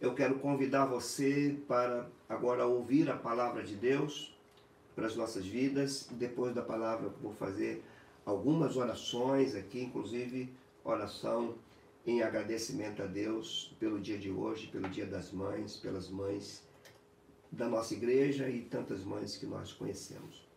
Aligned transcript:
Eu 0.00 0.14
quero 0.14 0.38
convidar 0.38 0.86
você 0.86 1.58
para 1.68 2.08
agora 2.26 2.66
ouvir 2.66 3.10
a 3.10 3.16
palavra 3.16 3.62
de 3.62 3.76
Deus 3.76 4.34
para 4.96 5.06
as 5.06 5.14
nossas 5.14 5.44
vidas. 5.44 6.08
Depois 6.12 6.54
da 6.54 6.62
palavra, 6.62 7.08
eu 7.08 7.14
vou 7.20 7.34
fazer 7.34 7.84
algumas 8.24 8.78
orações 8.78 9.54
aqui, 9.54 9.82
inclusive 9.82 10.50
oração 10.82 11.54
em 12.06 12.22
agradecimento 12.22 13.02
a 13.02 13.06
Deus 13.06 13.76
pelo 13.78 14.00
dia 14.00 14.16
de 14.16 14.30
hoje, 14.30 14.68
pelo 14.68 14.88
Dia 14.88 15.04
das 15.04 15.32
Mães, 15.32 15.76
pelas 15.76 16.08
mães 16.08 16.62
da 17.52 17.68
nossa 17.68 17.92
igreja 17.92 18.48
e 18.48 18.62
tantas 18.62 19.04
mães 19.04 19.36
que 19.36 19.44
nós 19.44 19.70
conhecemos. 19.70 20.48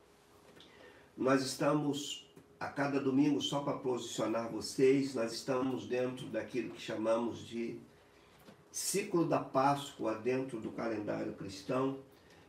Nós 1.17 1.41
estamos 1.41 2.31
a 2.57 2.67
cada 2.69 2.97
domingo, 2.97 3.41
só 3.41 3.59
para 3.59 3.77
posicionar 3.77 4.49
vocês, 4.49 5.13
nós 5.13 5.33
estamos 5.33 5.85
dentro 5.85 6.27
daquilo 6.27 6.69
que 6.69 6.81
chamamos 6.81 7.45
de 7.45 7.77
ciclo 8.73 9.23
da 9.23 9.37
Páscoa 9.37 10.15
dentro 10.15 10.59
do 10.59 10.71
calendário 10.71 11.33
cristão 11.33 11.99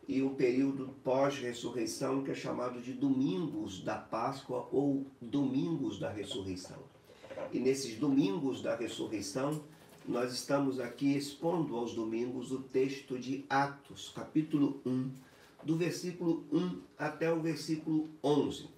e 0.09 0.23
um 0.23 0.35
período 0.35 0.89
pós-ressurreição 1.05 2.25
que 2.25 2.31
é 2.31 2.35
chamado 2.35 2.81
de 2.81 2.95
Domingos 2.95 3.85
da 3.85 3.97
Páscoa 3.97 4.67
ou 4.73 5.05
Domingos 5.21 5.99
da 5.99 6.09
Ressurreição. 6.11 6.79
E 7.53 7.59
nesses 7.59 7.99
Domingos 7.99 8.63
da 8.63 8.75
Ressurreição, 8.75 9.63
nós 10.09 10.33
estamos 10.33 10.81
aqui 10.81 11.15
expondo 11.15 11.77
aos 11.77 11.93
domingos 11.93 12.51
o 12.53 12.61
texto 12.61 13.19
de 13.19 13.45
Atos, 13.51 14.09
capítulo 14.09 14.81
1, 14.87 15.11
do 15.63 15.77
versículo 15.77 16.47
1 16.51 16.81
até 16.97 17.31
o 17.31 17.43
versículo 17.43 18.09
11. 18.23 18.71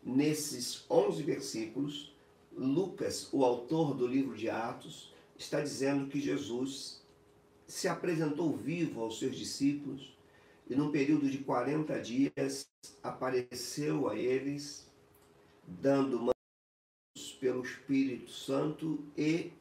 Nesses 0.00 0.84
11 0.88 1.22
versículos, 1.24 2.14
Lucas, 2.56 3.28
o 3.32 3.44
autor 3.44 3.94
do 3.94 4.06
livro 4.06 4.36
de 4.36 4.48
Atos, 4.48 5.12
está 5.44 5.60
dizendo 5.60 6.08
que 6.08 6.20
Jesus 6.20 7.02
se 7.66 7.88
apresentou 7.88 8.56
vivo 8.56 9.02
aos 9.02 9.18
seus 9.18 9.36
discípulos 9.36 10.16
e, 10.68 10.74
num 10.74 10.90
período 10.90 11.28
de 11.28 11.38
40 11.38 12.00
dias, 12.00 12.66
apareceu 13.02 14.08
a 14.08 14.16
eles, 14.16 14.90
dando 15.66 16.18
mãos 16.18 17.32
pelo 17.40 17.62
Espírito 17.62 18.30
Santo 18.30 19.04
e 19.16 19.52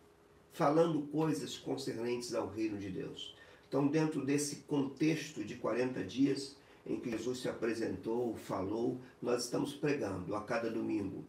falando 0.51 1.01
coisas 1.07 1.57
concernentes 1.57 2.33
ao 2.33 2.47
reino 2.47 2.77
de 2.77 2.89
Deus. 2.89 3.35
Então, 3.67 3.87
dentro 3.87 4.23
desse 4.23 4.57
contexto 4.67 5.43
de 5.43 5.55
40 5.55 6.03
dias 6.03 6.55
em 6.85 6.99
que 6.99 7.09
Jesus 7.09 7.39
se 7.39 7.49
apresentou, 7.49 8.35
falou, 8.35 8.99
nós 9.21 9.45
estamos 9.45 9.73
pregando 9.73 10.35
a 10.35 10.43
cada 10.43 10.69
domingo. 10.69 11.25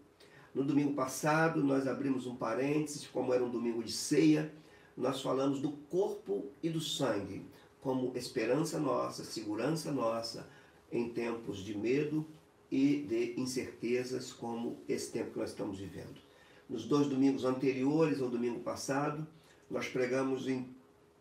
No 0.55 0.63
domingo 0.63 0.95
passado, 0.95 1.65
nós 1.65 1.89
abrimos 1.89 2.27
um 2.27 2.37
parênteses, 2.37 3.09
como 3.09 3.35
era 3.35 3.45
um 3.45 3.51
domingo 3.51 3.83
de 3.83 3.91
ceia, 3.91 4.53
nós 4.97 5.21
falamos 5.21 5.61
do 5.61 5.73
corpo 5.73 6.47
e 6.63 6.71
do 6.71 6.81
sangue, 6.81 7.45
como 7.81 8.17
esperança 8.17 8.79
nossa, 8.79 9.25
segurança 9.25 9.91
nossa 9.91 10.49
em 10.93 11.09
tempos 11.09 11.59
de 11.59 11.77
medo 11.77 12.25
e 12.71 12.99
de 12.99 13.35
incertezas, 13.41 14.33
como 14.33 14.79
esse 14.89 15.11
tempo 15.11 15.33
que 15.33 15.39
nós 15.41 15.51
estamos 15.51 15.81
vivendo. 15.81 16.23
Nos 16.71 16.85
dois 16.85 17.09
domingos 17.09 17.45
anteriores 17.45 18.23
ao 18.23 18.31
domingo 18.31 18.61
passado, 18.61 19.27
nós 19.69 19.89
pregamos 19.89 20.47
em, 20.47 20.69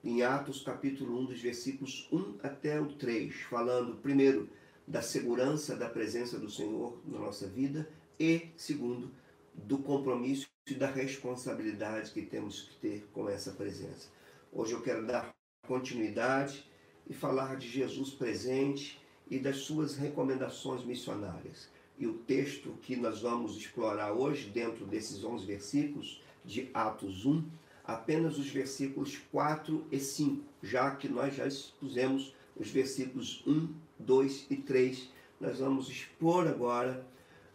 em 0.04 0.22
Atos 0.22 0.62
capítulo 0.62 1.20
1, 1.22 1.26
dos 1.26 1.42
versículos 1.42 2.08
1 2.12 2.36
até 2.44 2.80
o 2.80 2.86
3, 2.94 3.34
falando 3.50 3.96
primeiro 3.96 4.48
da 4.88 5.02
segurança 5.02 5.76
da 5.76 5.90
presença 5.90 6.38
do 6.38 6.52
Senhor 6.52 7.00
na 7.04 7.18
nossa 7.18 7.48
vida 7.48 7.90
e, 8.20 8.50
segundo, 8.56 9.10
do 9.54 9.78
compromisso 9.78 10.48
e 10.68 10.74
da 10.74 10.88
responsabilidade 10.88 12.12
que 12.12 12.22
temos 12.22 12.62
que 12.62 12.76
ter 12.76 13.08
com 13.14 13.30
essa 13.30 13.52
presença. 13.52 14.10
Hoje 14.52 14.74
eu 14.74 14.82
quero 14.82 15.06
dar 15.06 15.34
continuidade 15.68 16.66
e 17.08 17.14
falar 17.14 17.58
de 17.58 17.68
Jesus 17.68 18.12
presente 18.12 19.02
e 19.30 19.40
das 19.40 19.58
suas 19.58 19.96
recomendações 19.96 20.84
missionárias. 20.84 21.70
E 21.98 22.08
o 22.08 22.14
texto 22.14 22.78
que 22.82 22.96
nós 22.96 23.22
vamos 23.22 23.58
explorar 23.58 24.14
hoje, 24.14 24.50
dentro 24.50 24.86
desses 24.86 25.24
11 25.24 25.46
versículos 25.46 26.22
de 26.44 26.70
Atos 26.74 27.26
1, 27.26 27.44
apenas 27.84 28.38
os 28.38 28.48
versículos 28.48 29.18
4 29.32 29.86
e 29.92 30.00
5, 30.00 30.44
já 30.62 30.96
que 30.96 31.08
nós 31.08 31.36
já 31.36 31.46
expusemos 31.46 32.34
os 32.56 32.70
versículos 32.70 33.44
1, 33.46 33.74
2 34.00 34.48
e 34.50 34.56
3. 34.58 35.10
Nós 35.40 35.60
vamos 35.60 35.90
expor 35.90 36.48
agora 36.48 37.06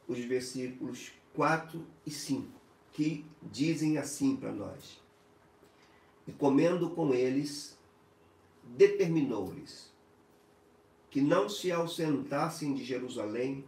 os 0.07 0.19
versículos 0.19 1.13
4 1.39 1.87
e 2.05 2.11
5, 2.11 2.49
que 2.91 3.25
dizem 3.41 3.97
assim 3.97 4.35
para 4.35 4.51
nós: 4.51 5.01
E 6.27 6.33
comendo 6.33 6.91
com 6.91 7.15
eles, 7.15 7.79
determinou-lhes 8.65 9.95
que 11.09 11.21
não 11.21 11.49
se 11.49 11.71
ausentassem 11.71 12.75
de 12.75 12.85
Jerusalém, 12.85 13.65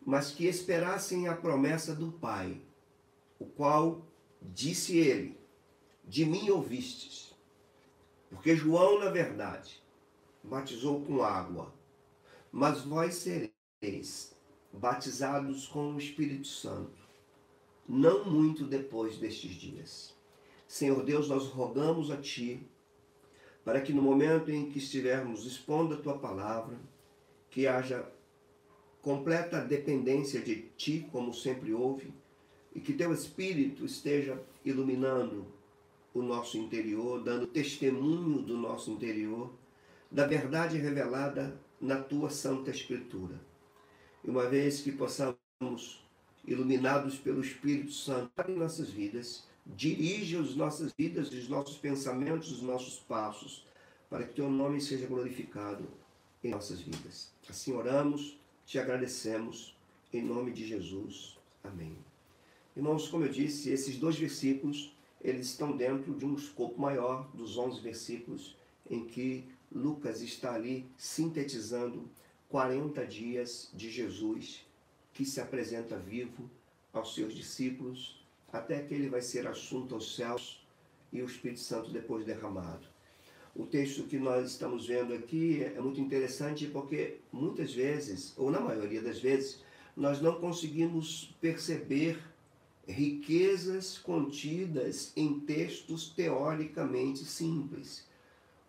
mas 0.00 0.30
que 0.30 0.46
esperassem 0.46 1.26
a 1.26 1.34
promessa 1.34 1.92
do 1.92 2.12
Pai, 2.12 2.62
o 3.36 3.46
qual 3.46 4.06
disse 4.40 4.96
ele: 4.96 5.36
De 6.04 6.24
mim 6.24 6.50
ouvistes. 6.50 7.34
Porque 8.30 8.54
João, 8.54 9.00
na 9.00 9.10
verdade, 9.10 9.82
batizou 10.40 11.04
com 11.04 11.24
água, 11.24 11.74
mas 12.52 12.82
vós 12.82 13.16
sereis 13.16 14.35
batizados 14.76 15.66
com 15.66 15.94
o 15.94 15.98
Espírito 15.98 16.46
Santo, 16.46 17.06
não 17.88 18.24
muito 18.24 18.64
depois 18.64 19.16
destes 19.16 19.52
dias. 19.52 20.14
Senhor 20.68 21.02
Deus, 21.04 21.28
nós 21.28 21.46
rogamos 21.46 22.10
a 22.10 22.16
Ti, 22.16 22.60
para 23.64 23.80
que 23.80 23.92
no 23.92 24.02
momento 24.02 24.50
em 24.50 24.70
que 24.70 24.78
estivermos 24.78 25.44
expondo 25.46 25.94
a 25.94 25.98
Tua 25.98 26.18
palavra, 26.18 26.76
que 27.50 27.66
haja 27.66 28.06
completa 29.00 29.60
dependência 29.60 30.40
de 30.40 30.68
Ti, 30.76 31.08
como 31.10 31.32
sempre 31.32 31.72
houve, 31.72 32.12
e 32.74 32.80
que 32.80 32.92
Teu 32.92 33.12
Espírito 33.12 33.86
esteja 33.86 34.40
iluminando 34.64 35.46
o 36.12 36.22
nosso 36.22 36.58
interior, 36.58 37.22
dando 37.22 37.46
testemunho 37.46 38.42
do 38.42 38.56
nosso 38.56 38.90
interior, 38.90 39.52
da 40.10 40.26
verdade 40.26 40.76
revelada 40.76 41.58
na 41.80 42.00
Tua 42.00 42.30
Santa 42.30 42.70
Escritura. 42.70 43.40
E 44.26 44.30
uma 44.30 44.48
vez 44.48 44.80
que 44.80 44.90
possamos, 44.90 46.04
iluminados 46.44 47.16
pelo 47.16 47.40
Espírito 47.40 47.92
Santo 47.92 48.30
em 48.48 48.56
nossas 48.56 48.90
vidas, 48.90 49.44
dirija 49.64 50.40
as 50.40 50.54
nossas 50.56 50.92
vidas, 50.92 51.30
os 51.30 51.48
nossos 51.48 51.76
pensamentos, 51.76 52.50
os 52.50 52.62
nossos 52.62 52.98
passos, 52.98 53.64
para 54.10 54.24
que 54.24 54.34
Teu 54.34 54.50
nome 54.50 54.80
seja 54.80 55.06
glorificado 55.06 55.86
em 56.42 56.50
nossas 56.50 56.80
vidas. 56.80 57.30
Assim 57.48 57.72
oramos 57.72 58.38
te 58.66 58.80
agradecemos 58.80 59.76
em 60.12 60.22
nome 60.22 60.52
de 60.52 60.66
Jesus. 60.66 61.38
Amém. 61.62 61.96
Irmãos, 62.76 63.08
como 63.08 63.24
eu 63.24 63.30
disse, 63.30 63.70
esses 63.70 63.96
dois 63.96 64.18
versículos, 64.18 64.92
eles 65.20 65.46
estão 65.46 65.76
dentro 65.76 66.12
de 66.14 66.24
um 66.24 66.34
escopo 66.34 66.80
maior 66.80 67.30
dos 67.32 67.56
11 67.56 67.80
versículos 67.80 68.56
em 68.90 69.04
que 69.04 69.44
Lucas 69.72 70.20
está 70.20 70.54
ali 70.54 70.84
sintetizando 70.96 72.08
40 72.48 73.04
dias 73.06 73.70
de 73.74 73.90
Jesus 73.90 74.64
que 75.12 75.24
se 75.24 75.40
apresenta 75.40 75.96
vivo 75.96 76.48
aos 76.92 77.14
seus 77.14 77.34
discípulos 77.34 78.24
até 78.52 78.82
que 78.82 78.94
ele 78.94 79.08
vai 79.08 79.20
ser 79.20 79.46
assunto 79.46 79.94
aos 79.94 80.14
céus 80.14 80.64
e 81.12 81.22
o 81.22 81.26
Espírito 81.26 81.60
Santo 81.60 81.90
depois 81.90 82.24
derramado. 82.24 82.86
O 83.54 83.64
texto 83.64 84.04
que 84.04 84.18
nós 84.18 84.50
estamos 84.50 84.86
vendo 84.86 85.14
aqui 85.14 85.64
é 85.64 85.80
muito 85.80 86.00
interessante 86.00 86.66
porque 86.66 87.18
muitas 87.32 87.72
vezes, 87.72 88.34
ou 88.36 88.50
na 88.50 88.60
maioria 88.60 89.00
das 89.00 89.18
vezes, 89.18 89.62
nós 89.96 90.20
não 90.20 90.38
conseguimos 90.38 91.34
perceber 91.40 92.18
riquezas 92.86 93.98
contidas 93.98 95.12
em 95.16 95.40
textos 95.40 96.10
teoricamente 96.10 97.24
simples. 97.24 98.05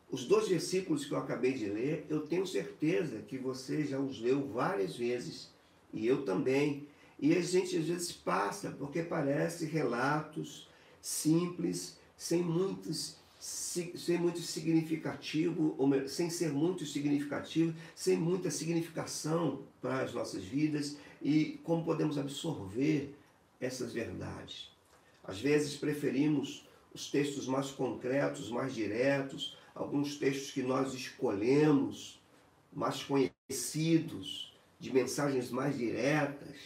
Os 0.09 0.25
dois 0.25 0.47
versículos 0.47 1.05
que 1.05 1.11
eu 1.11 1.17
acabei 1.17 1.53
de 1.53 1.65
ler, 1.65 2.05
eu 2.09 2.21
tenho 2.21 2.47
certeza 2.47 3.19
que 3.27 3.37
você 3.37 3.85
já 3.85 3.99
os 3.99 4.21
leu 4.21 4.47
várias 4.47 4.95
vezes, 4.95 5.51
e 5.93 6.07
eu 6.07 6.23
também. 6.23 6.87
E 7.19 7.35
a 7.35 7.41
gente 7.41 7.75
às 7.75 7.85
vezes 7.85 8.11
passa 8.11 8.71
porque 8.71 9.03
parece 9.03 9.65
relatos 9.65 10.69
simples, 11.01 11.97
sem 12.15 12.41
muitos 12.41 13.17
sem 13.39 14.17
muito 14.17 14.39
significativo, 14.39 15.75
ou 15.77 16.07
sem 16.07 16.29
ser 16.29 16.51
muito 16.51 16.85
significativo, 16.85 17.73
sem 17.95 18.17
muita 18.17 18.49
significação 18.49 19.61
para 19.79 20.01
as 20.01 20.13
nossas 20.13 20.43
vidas 20.43 20.97
e 21.21 21.59
como 21.63 21.83
podemos 21.85 22.17
absorver 22.17 23.15
essas 23.59 23.93
verdades. 23.93 24.71
Às 25.23 25.39
vezes 25.39 25.75
preferimos 25.75 26.67
os 26.93 27.11
textos 27.11 27.47
mais 27.47 27.69
concretos, 27.69 28.49
mais 28.49 28.73
diretos, 28.73 29.56
alguns 29.77 30.17
textos 30.17 30.51
que 30.51 30.63
nós 30.63 30.93
escolhemos, 30.93 32.19
mais 32.73 33.03
conhecidos, 33.03 34.53
de 34.79 34.91
mensagens 34.93 35.49
mais 35.49 35.77
diretas. 35.77 36.57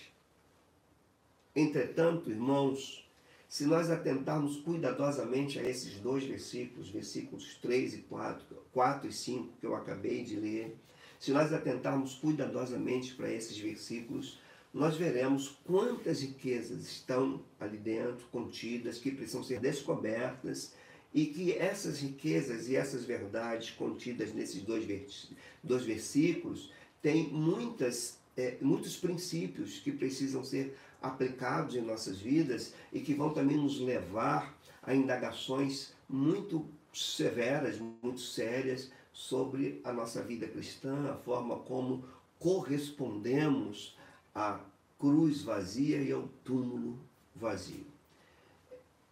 Entretanto, 1.56 2.30
irmãos, 2.30 3.08
se 3.48 3.66
nós 3.66 3.90
atentarmos 3.90 4.58
cuidadosamente 4.58 5.60
a 5.60 5.64
esses 5.64 6.00
dois 6.00 6.24
versículos, 6.24 6.90
versículos 6.90 7.56
3 7.62 7.96
e 7.96 7.98
4, 8.04 8.46
4 8.72 9.10
e 9.10 9.14
5, 9.14 9.54
que 9.60 9.66
eu 9.66 9.76
acabei 9.76 10.24
de 10.24 10.38
ler, 10.38 10.78
se 11.20 11.32
nós 11.32 11.54
atentarmos 11.54 12.16
cuidadosamente 12.16 13.14
para 13.14 13.32
esses 13.32 13.58
versículos, 13.58 14.40
nós 14.74 14.96
veremos 14.96 15.60
quantas 15.66 16.22
riquezas 16.22 16.88
estão 16.88 17.44
ali 17.60 17.78
dentro, 17.78 18.26
contidas, 18.32 18.98
que 18.98 19.12
precisam 19.12 19.44
ser 19.44 19.60
descobertas, 19.60 20.74
e 21.14 21.26
que 21.26 21.52
essas 21.54 22.00
riquezas 22.00 22.70
e 22.70 22.76
essas 22.76 23.04
verdades 23.06 23.72
contidas 23.72 24.34
nesses 24.34 24.62
dois, 24.64 25.30
dois 25.64 25.84
versículos 25.84 26.72
têm 27.02 27.28
muitas, 27.28 28.18
é, 28.38 28.58
muitos 28.62 28.96
princípios 28.96 29.80
que 29.80 29.92
precisam 29.92 30.44
ser 30.44 30.78
aplicados 31.02 31.76
em 31.76 31.82
nossas 31.82 32.20
vidas 32.20 32.74
e 32.94 33.00
que 33.00 33.14
vão 33.14 33.34
também 33.34 33.58
nos 33.58 33.80
levar 33.80 34.58
a 34.82 34.94
indagações 34.96 35.94
muito 36.08 36.66
severas, 36.94 37.78
muito 37.80 38.20
sérias 38.20 38.92
sobre 39.12 39.82
a 39.84 39.92
nossa 39.92 40.22
vida 40.22 40.48
cristã, 40.48 41.12
a 41.12 41.16
forma 41.16 41.58
como 41.60 42.06
correspondemos 42.40 43.98
à 44.34 44.60
cruz 44.98 45.42
vazia 45.42 45.98
e 45.98 46.12
ao 46.12 46.28
túmulo 46.44 46.98
vazio. 47.36 47.91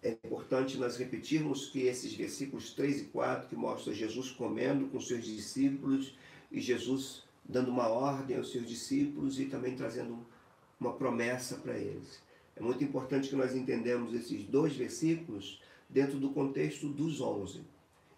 É 0.02 0.18
importante 0.24 0.78
nós 0.78 0.98
repetirmos 0.98 1.68
que 1.68 1.82
esses 1.82 2.14
versículos 2.14 2.74
3 2.74 3.02
e 3.02 3.06
4 3.06 3.50
que 3.50 3.56
mostram 3.56 3.94
Jesus 3.94 4.32
comendo 4.32 4.88
com 4.88 5.00
seus 5.00 5.26
discípulos 5.26 6.16
e 6.52 6.62
Jesus 6.62 7.24
dando 7.44 7.70
uma 7.70 7.90
ordem 7.90 8.38
aos 8.38 8.52
seus 8.52 8.68
discípulos 8.68 9.40
e 9.40 9.46
também 9.46 9.76
trazendo 9.76 10.26
uma 10.80 10.94
promessa 10.94 11.58
para 11.58 11.78
eles. 11.78 12.22
É 12.56 12.62
muito 12.62 12.84
importante 12.84 13.30
que 13.30 13.36
nós 13.36 13.56
entendamos 13.56 14.14
esses 14.14 14.46
dois 14.46 14.74
versículos 14.76 15.62
dentro 15.90 16.20
do 16.20 16.30
contexto 16.30 16.88
dos 16.88 17.20
onze. 17.20 17.62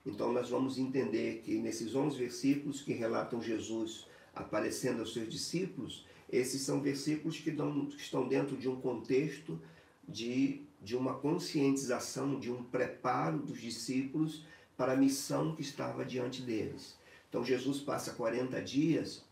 Então 0.06 0.34
nós 0.34 0.50
vamos 0.50 0.78
entender 0.78 1.42
que 1.44 1.58
nesses 1.58 1.96
onze 1.96 2.18
versículos 2.18 2.82
que 2.82 2.94
relatam 2.94 3.42
Jesus 3.42 4.08
aparecendo 4.36 5.00
aos 5.00 5.14
seus 5.14 5.30
discípulos, 5.30 6.06
esses 6.32 6.62
são 6.62 6.82
versículos 6.82 7.40
que, 7.40 7.52
dão, 7.52 7.86
que 7.88 8.02
estão 8.02 8.28
dentro 8.28 8.56
de 8.58 8.68
um 8.68 8.80
contexto 8.80 9.60
de, 10.08 10.62
de 10.82 10.96
uma 10.96 11.14
conscientização, 11.14 12.40
de 12.40 12.52
um 12.52 12.64
preparo 12.64 13.38
dos 13.38 13.62
discípulos 13.62 14.44
para 14.76 14.94
a 14.94 14.98
missão 14.98 15.56
que 15.56 15.62
estava 15.62 16.04
diante 16.04 16.42
deles. 16.42 16.98
Então 17.30 17.46
Jesus 17.46 17.80
passa 17.80 18.14
40 18.14 18.62
dias 18.62 19.24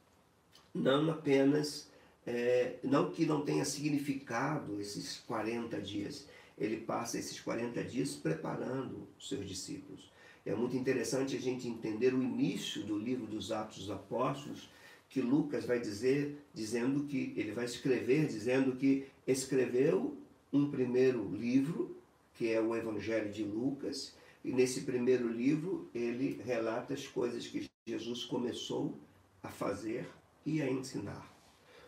não 0.73 1.09
apenas 1.09 1.89
é, 2.25 2.75
não 2.83 3.09
que 3.11 3.25
não 3.25 3.41
tenha 3.41 3.65
significado 3.65 4.79
esses 4.79 5.17
40 5.25 5.81
dias, 5.81 6.27
ele 6.57 6.77
passa 6.77 7.17
esses 7.17 7.39
40 7.39 7.83
dias 7.83 8.15
preparando 8.15 9.07
os 9.17 9.27
seus 9.27 9.47
discípulos. 9.47 10.11
É 10.45 10.53
muito 10.53 10.75
interessante 10.75 11.35
a 11.35 11.39
gente 11.39 11.67
entender 11.67 12.13
o 12.13 12.21
início 12.21 12.83
do 12.83 12.97
livro 12.97 13.25
dos 13.25 13.51
Atos 13.51 13.79
dos 13.79 13.91
Apóstolos, 13.91 14.69
que 15.09 15.21
Lucas 15.21 15.65
vai 15.65 15.79
dizer, 15.79 16.37
dizendo 16.53 17.05
que 17.05 17.33
ele 17.35 17.51
vai 17.51 17.65
escrever, 17.65 18.27
dizendo 18.27 18.75
que 18.75 19.07
escreveu 19.25 20.15
um 20.51 20.69
primeiro 20.69 21.27
livro, 21.29 21.95
que 22.33 22.51
é 22.51 22.59
o 22.59 22.75
Evangelho 22.75 23.31
de 23.31 23.43
Lucas, 23.43 24.15
e 24.43 24.51
nesse 24.51 24.81
primeiro 24.81 25.27
livro 25.27 25.89
ele 25.93 26.41
relata 26.43 26.93
as 26.93 27.05
coisas 27.07 27.45
que 27.47 27.69
Jesus 27.87 28.23
começou 28.25 28.97
a 29.43 29.49
fazer 29.49 30.07
e 30.45 30.61
a 30.61 30.69
ensinar. 30.69 31.29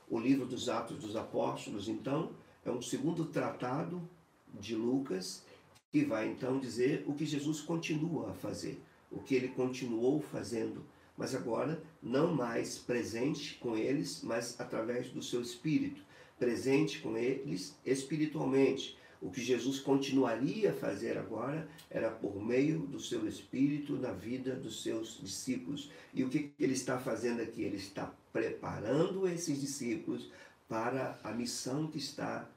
O 0.09 0.19
livro 0.19 0.45
dos 0.45 0.67
Atos 0.67 0.99
dos 0.99 1.15
Apóstolos, 1.15 1.87
então, 1.87 2.31
é 2.65 2.71
um 2.71 2.81
segundo 2.81 3.25
tratado 3.25 4.01
de 4.59 4.75
Lucas 4.75 5.43
que 5.91 6.03
vai 6.05 6.29
então 6.29 6.59
dizer 6.59 7.03
o 7.07 7.13
que 7.13 7.25
Jesus 7.25 7.61
continua 7.61 8.31
a 8.31 8.33
fazer, 8.33 8.81
o 9.09 9.19
que 9.19 9.35
ele 9.35 9.49
continuou 9.49 10.21
fazendo, 10.21 10.85
mas 11.17 11.35
agora 11.35 11.81
não 12.01 12.33
mais 12.33 12.77
presente 12.77 13.55
com 13.55 13.75
eles, 13.75 14.21
mas 14.23 14.59
através 14.59 15.09
do 15.09 15.21
seu 15.21 15.41
espírito, 15.41 16.01
presente 16.41 16.97
com 16.97 17.15
eles 17.15 17.77
espiritualmente. 17.85 18.97
O 19.21 19.29
que 19.29 19.39
Jesus 19.39 19.79
continuaria 19.79 20.71
a 20.71 20.73
fazer 20.73 21.15
agora 21.15 21.69
era 21.88 22.09
por 22.09 22.43
meio 22.43 22.79
do 22.79 22.99
seu 22.99 23.27
espírito 23.27 23.93
na 23.93 24.11
vida 24.11 24.55
dos 24.55 24.81
seus 24.81 25.19
discípulos. 25.21 25.91
E 26.11 26.23
o 26.23 26.29
que 26.29 26.51
ele 26.59 26.73
está 26.73 26.97
fazendo 26.97 27.43
aqui? 27.43 27.61
Ele 27.61 27.77
está 27.77 28.11
preparando 28.33 29.27
esses 29.27 29.61
discípulos 29.61 30.31
para 30.67 31.19
a 31.23 31.31
missão 31.31 31.85
que 31.85 31.99
está 31.99 32.49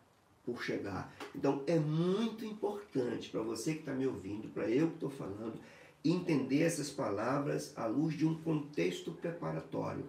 por 0.46 0.62
chegar. 0.62 1.14
Então 1.34 1.62
é 1.66 1.78
muito 1.78 2.42
importante 2.42 3.28
para 3.28 3.42
você 3.42 3.75
que 3.75 3.81
está 3.81 3.92
me 3.92 4.06
ouvindo, 4.06 4.48
para 4.48 4.70
eu 4.70 4.88
que 4.88 4.94
estou 4.94 5.10
falando, 5.10 5.60
entender 6.02 6.62
essas 6.62 6.88
palavras 6.88 7.75
à 7.76 7.84
luz 7.84 8.16
de 8.16 8.25
um 8.25 8.34
contexto 8.34 9.12
preparatório. 9.12 10.06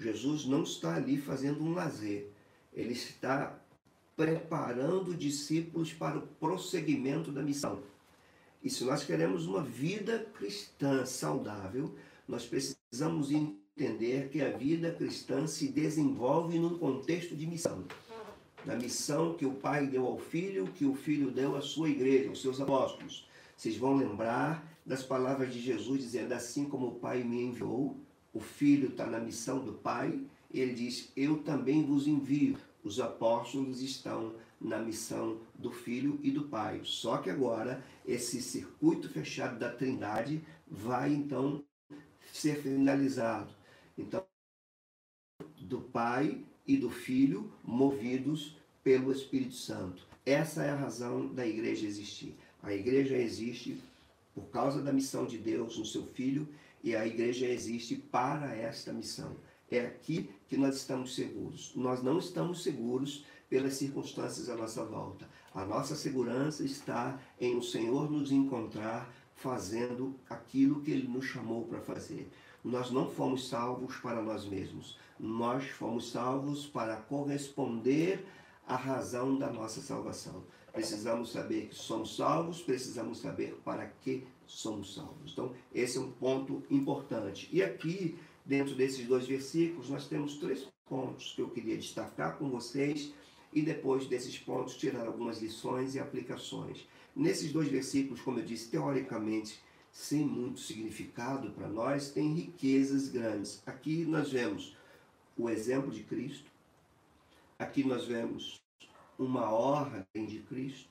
Jesus 0.00 0.46
não 0.46 0.62
está 0.62 0.96
ali 0.96 1.18
fazendo 1.18 1.62
um 1.62 1.74
lazer, 1.74 2.32
ele 2.72 2.92
está 2.92 3.58
preparando 4.16 5.14
discípulos 5.14 5.92
para 5.92 6.18
o 6.18 6.22
prosseguimento 6.22 7.32
da 7.32 7.42
missão. 7.42 7.82
E 8.62 8.70
se 8.70 8.84
nós 8.84 9.02
queremos 9.02 9.46
uma 9.46 9.62
vida 9.62 10.26
cristã 10.34 11.04
saudável, 11.04 11.94
nós 12.28 12.46
precisamos 12.46 13.30
entender 13.32 14.28
que 14.28 14.40
a 14.40 14.56
vida 14.56 14.92
cristã 14.92 15.46
se 15.46 15.68
desenvolve 15.68 16.58
num 16.58 16.78
contexto 16.78 17.34
de 17.34 17.46
missão. 17.46 17.84
Da 18.64 18.76
missão 18.76 19.34
que 19.34 19.44
o 19.44 19.54
Pai 19.54 19.88
deu 19.88 20.06
ao 20.06 20.18
Filho, 20.18 20.68
que 20.68 20.84
o 20.84 20.94
Filho 20.94 21.32
deu 21.32 21.56
à 21.56 21.60
sua 21.60 21.88
igreja, 21.88 22.28
aos 22.28 22.40
seus 22.40 22.60
apóstolos. 22.60 23.26
Vocês 23.56 23.76
vão 23.76 23.96
lembrar 23.96 24.64
das 24.86 25.02
palavras 25.02 25.52
de 25.52 25.60
Jesus 25.60 26.00
dizendo: 26.00 26.32
Assim 26.32 26.66
como 26.66 26.86
o 26.86 26.94
Pai 26.94 27.24
me 27.24 27.42
enviou, 27.42 27.96
o 28.32 28.40
Filho 28.40 28.90
está 28.90 29.06
na 29.06 29.18
missão 29.18 29.58
do 29.58 29.72
Pai, 29.72 30.20
ele 30.60 30.74
diz: 30.74 31.10
Eu 31.16 31.38
também 31.38 31.84
vos 31.84 32.06
envio. 32.06 32.56
Os 32.84 32.98
apóstolos 32.98 33.80
estão 33.80 34.34
na 34.60 34.78
missão 34.78 35.40
do 35.54 35.70
Filho 35.70 36.18
e 36.22 36.30
do 36.30 36.44
Pai. 36.44 36.80
Só 36.84 37.18
que 37.18 37.30
agora 37.30 37.82
esse 38.06 38.40
circuito 38.40 39.08
fechado 39.08 39.58
da 39.58 39.70
Trindade 39.70 40.42
vai 40.66 41.12
então 41.12 41.64
ser 42.32 42.62
finalizado. 42.62 43.52
Então, 43.96 44.24
do 45.60 45.80
Pai 45.80 46.44
e 46.66 46.76
do 46.76 46.90
Filho, 46.90 47.52
movidos 47.62 48.56
pelo 48.82 49.12
Espírito 49.12 49.54
Santo. 49.54 50.06
Essa 50.24 50.64
é 50.64 50.70
a 50.70 50.76
razão 50.76 51.32
da 51.32 51.46
igreja 51.46 51.86
existir. 51.86 52.36
A 52.62 52.72
igreja 52.72 53.16
existe 53.16 53.80
por 54.34 54.44
causa 54.50 54.80
da 54.80 54.92
missão 54.92 55.26
de 55.26 55.38
Deus 55.38 55.76
no 55.78 55.84
seu 55.84 56.06
Filho 56.06 56.48
e 56.82 56.96
a 56.96 57.06
igreja 57.06 57.46
existe 57.46 57.96
para 57.96 58.54
esta 58.54 58.92
missão. 58.92 59.36
É 59.70 59.80
aqui 59.80 60.30
que 60.52 60.58
nós 60.58 60.76
estamos 60.76 61.14
seguros. 61.14 61.72
Nós 61.74 62.02
não 62.02 62.18
estamos 62.18 62.62
seguros 62.62 63.24
pelas 63.48 63.72
circunstâncias 63.72 64.50
à 64.50 64.54
nossa 64.54 64.84
volta. 64.84 65.26
A 65.54 65.64
nossa 65.64 65.96
segurança 65.96 66.62
está 66.62 67.18
em 67.40 67.56
o 67.56 67.62
Senhor 67.62 68.10
nos 68.10 68.30
encontrar 68.30 69.10
fazendo 69.34 70.14
aquilo 70.28 70.82
que 70.82 70.90
Ele 70.90 71.08
nos 71.08 71.24
chamou 71.24 71.64
para 71.64 71.80
fazer. 71.80 72.30
Nós 72.62 72.90
não 72.90 73.08
fomos 73.08 73.48
salvos 73.48 73.96
para 73.96 74.20
nós 74.20 74.44
mesmos. 74.44 74.98
Nós 75.18 75.70
fomos 75.70 76.10
salvos 76.10 76.66
para 76.66 76.96
corresponder 76.96 78.22
à 78.66 78.76
razão 78.76 79.38
da 79.38 79.50
nossa 79.50 79.80
salvação. 79.80 80.44
Precisamos 80.70 81.32
saber 81.32 81.68
que 81.68 81.74
somos 81.74 82.14
salvos, 82.14 82.60
precisamos 82.60 83.20
saber 83.22 83.58
para 83.64 83.86
que 83.86 84.26
somos 84.46 84.94
salvos. 84.94 85.32
Então, 85.32 85.54
esse 85.74 85.96
é 85.96 86.00
um 86.02 86.10
ponto 86.10 86.62
importante. 86.70 87.48
E 87.50 87.62
aqui, 87.62 88.18
dentro 88.44 88.74
desses 88.74 89.06
dois 89.06 89.26
versículos, 89.26 89.88
nós 89.88 90.06
temos 90.06 90.36
três 90.36 90.66
pontos 90.86 91.32
que 91.34 91.40
eu 91.40 91.48
queria 91.48 91.76
destacar 91.76 92.36
com 92.36 92.50
vocês 92.50 93.12
e 93.52 93.62
depois 93.62 94.06
desses 94.06 94.38
pontos 94.38 94.76
tirar 94.76 95.06
algumas 95.06 95.40
lições 95.40 95.94
e 95.94 96.00
aplicações. 96.00 96.86
Nesses 97.14 97.52
dois 97.52 97.68
versículos, 97.68 98.20
como 98.20 98.38
eu 98.38 98.44
disse, 98.44 98.70
teoricamente 98.70 99.60
sem 99.92 100.24
muito 100.24 100.60
significado 100.60 101.50
para 101.50 101.68
nós, 101.68 102.10
tem 102.10 102.32
riquezas 102.32 103.08
grandes. 103.08 103.62
Aqui 103.66 104.06
nós 104.06 104.32
vemos 104.32 104.74
o 105.36 105.50
exemplo 105.50 105.90
de 105.90 106.02
Cristo, 106.02 106.50
aqui 107.58 107.84
nós 107.84 108.06
vemos 108.06 108.62
uma 109.18 109.50
ordem 109.50 110.26
de 110.26 110.38
Cristo, 110.40 110.88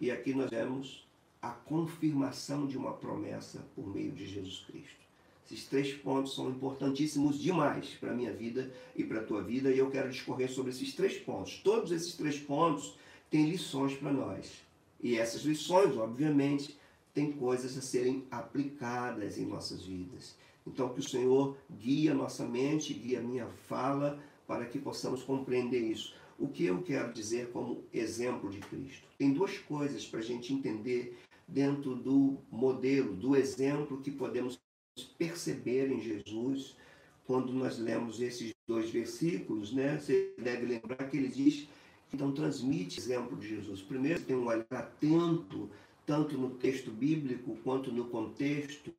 e 0.00 0.10
aqui 0.10 0.32
nós 0.32 0.50
vemos 0.50 1.06
a 1.42 1.50
confirmação 1.50 2.66
de 2.66 2.76
uma 2.78 2.94
promessa 2.94 3.66
por 3.74 3.86
meio 3.86 4.12
de 4.12 4.26
Jesus 4.26 4.60
Cristo. 4.60 5.05
Esses 5.46 5.66
três 5.66 5.92
pontos 5.94 6.34
são 6.34 6.50
importantíssimos 6.50 7.38
demais 7.38 7.90
para 8.00 8.10
a 8.10 8.14
minha 8.14 8.32
vida 8.32 8.72
e 8.96 9.04
para 9.04 9.20
a 9.20 9.24
tua 9.24 9.42
vida, 9.42 9.70
e 9.70 9.78
eu 9.78 9.88
quero 9.90 10.10
discorrer 10.10 10.50
sobre 10.50 10.72
esses 10.72 10.92
três 10.92 11.18
pontos. 11.18 11.60
Todos 11.62 11.92
esses 11.92 12.14
três 12.14 12.38
pontos 12.38 12.96
têm 13.30 13.48
lições 13.48 13.94
para 13.94 14.12
nós. 14.12 14.64
E 15.00 15.16
essas 15.16 15.42
lições, 15.42 15.96
obviamente, 15.96 16.76
tem 17.14 17.30
coisas 17.30 17.78
a 17.78 17.80
serem 17.80 18.24
aplicadas 18.30 19.38
em 19.38 19.46
nossas 19.46 19.84
vidas. 19.84 20.34
Então, 20.66 20.88
que 20.88 20.98
o 20.98 21.08
Senhor 21.08 21.56
guie 21.78 22.08
a 22.08 22.14
nossa 22.14 22.44
mente, 22.44 22.92
guie 22.92 23.14
a 23.14 23.22
minha 23.22 23.46
fala, 23.68 24.18
para 24.48 24.66
que 24.66 24.80
possamos 24.80 25.22
compreender 25.22 25.80
isso. 25.80 26.14
O 26.38 26.48
que 26.48 26.64
eu 26.64 26.82
quero 26.82 27.12
dizer 27.12 27.50
como 27.52 27.84
exemplo 27.92 28.50
de 28.50 28.58
Cristo? 28.58 29.06
Tem 29.16 29.32
duas 29.32 29.56
coisas 29.58 30.04
para 30.04 30.20
a 30.20 30.22
gente 30.22 30.52
entender 30.52 31.16
dentro 31.46 31.94
do 31.94 32.36
modelo, 32.50 33.14
do 33.14 33.36
exemplo 33.36 34.00
que 34.00 34.10
podemos 34.10 34.58
perceber 35.04 35.90
em 35.90 36.00
Jesus 36.00 36.76
quando 37.26 37.52
nós 37.52 37.78
lemos 37.78 38.20
esses 38.20 38.54
dois 38.66 38.90
versículos, 38.90 39.72
né? 39.72 39.98
Você 39.98 40.32
deve 40.38 40.66
lembrar 40.66 41.08
que 41.08 41.16
ele 41.16 41.28
diz 41.28 41.68
então 42.12 42.32
transmite 42.32 42.98
exemplo 42.98 43.36
de 43.36 43.48
Jesus. 43.48 43.82
Primeiro, 43.82 44.22
tem 44.22 44.36
um 44.36 44.46
olhar 44.46 44.66
atento, 44.70 45.68
tanto 46.06 46.38
no 46.38 46.50
texto 46.50 46.90
bíblico 46.90 47.56
quanto 47.64 47.92
no 47.92 48.06
contexto, 48.06 48.92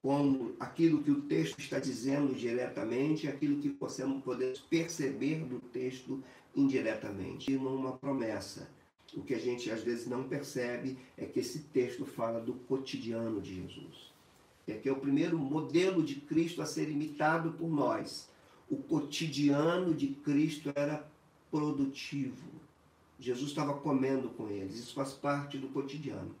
como 0.00 0.54
aquilo 0.60 1.02
que 1.02 1.10
o 1.10 1.22
texto 1.22 1.58
está 1.58 1.78
dizendo 1.78 2.34
diretamente, 2.34 3.26
aquilo 3.26 3.60
que 3.60 3.70
possamos 3.70 4.22
poder 4.22 4.56
perceber 4.70 5.44
do 5.44 5.58
texto 5.60 6.22
indiretamente. 6.54 7.50
E 7.50 7.56
uma 7.56 7.96
promessa. 7.98 8.70
O 9.14 9.22
que 9.22 9.34
a 9.34 9.38
gente 9.38 9.70
às 9.70 9.82
vezes 9.82 10.06
não 10.06 10.24
percebe 10.24 10.98
é 11.16 11.24
que 11.24 11.40
esse 11.40 11.60
texto 11.64 12.04
fala 12.04 12.40
do 12.40 12.54
cotidiano 12.54 13.40
de 13.40 13.54
Jesus. 13.54 14.13
É 14.66 14.74
que 14.74 14.88
é 14.88 14.92
o 14.92 14.96
primeiro 14.96 15.38
modelo 15.38 16.02
de 16.02 16.16
Cristo 16.16 16.62
a 16.62 16.66
ser 16.66 16.88
imitado 16.90 17.52
por 17.52 17.68
nós. 17.68 18.28
O 18.70 18.76
cotidiano 18.76 19.94
de 19.94 20.08
Cristo 20.08 20.72
era 20.74 21.06
produtivo. 21.50 22.48
Jesus 23.18 23.50
estava 23.50 23.74
comendo 23.74 24.30
com 24.30 24.48
eles. 24.48 24.78
Isso 24.78 24.94
faz 24.94 25.12
parte 25.12 25.58
do 25.58 25.68
cotidiano. 25.68 26.34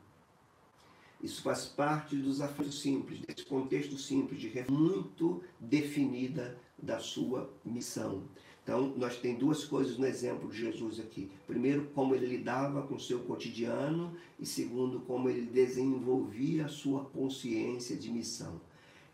Isso 1.22 1.42
faz 1.42 1.64
parte 1.64 2.16
dos 2.16 2.38
desafios 2.38 2.80
simples, 2.80 3.20
desse 3.20 3.46
contexto 3.46 3.96
simples, 3.96 4.40
de 4.40 4.70
muito 4.70 5.42
definida 5.58 6.58
da 6.76 6.98
sua 6.98 7.50
missão. 7.64 8.24
Então, 8.64 8.94
nós 8.96 9.18
tem 9.18 9.34
duas 9.34 9.62
coisas 9.64 9.98
no 9.98 10.06
exemplo 10.06 10.48
de 10.48 10.56
Jesus 10.56 10.98
aqui. 10.98 11.30
Primeiro, 11.46 11.86
como 11.94 12.14
ele 12.14 12.26
lidava 12.26 12.80
com 12.82 12.94
o 12.94 13.00
seu 13.00 13.20
cotidiano 13.20 14.16
e 14.40 14.46
segundo, 14.46 15.00
como 15.00 15.28
ele 15.28 15.42
desenvolvia 15.42 16.64
a 16.64 16.68
sua 16.68 17.04
consciência 17.04 17.94
de 17.94 18.10
missão. 18.10 18.58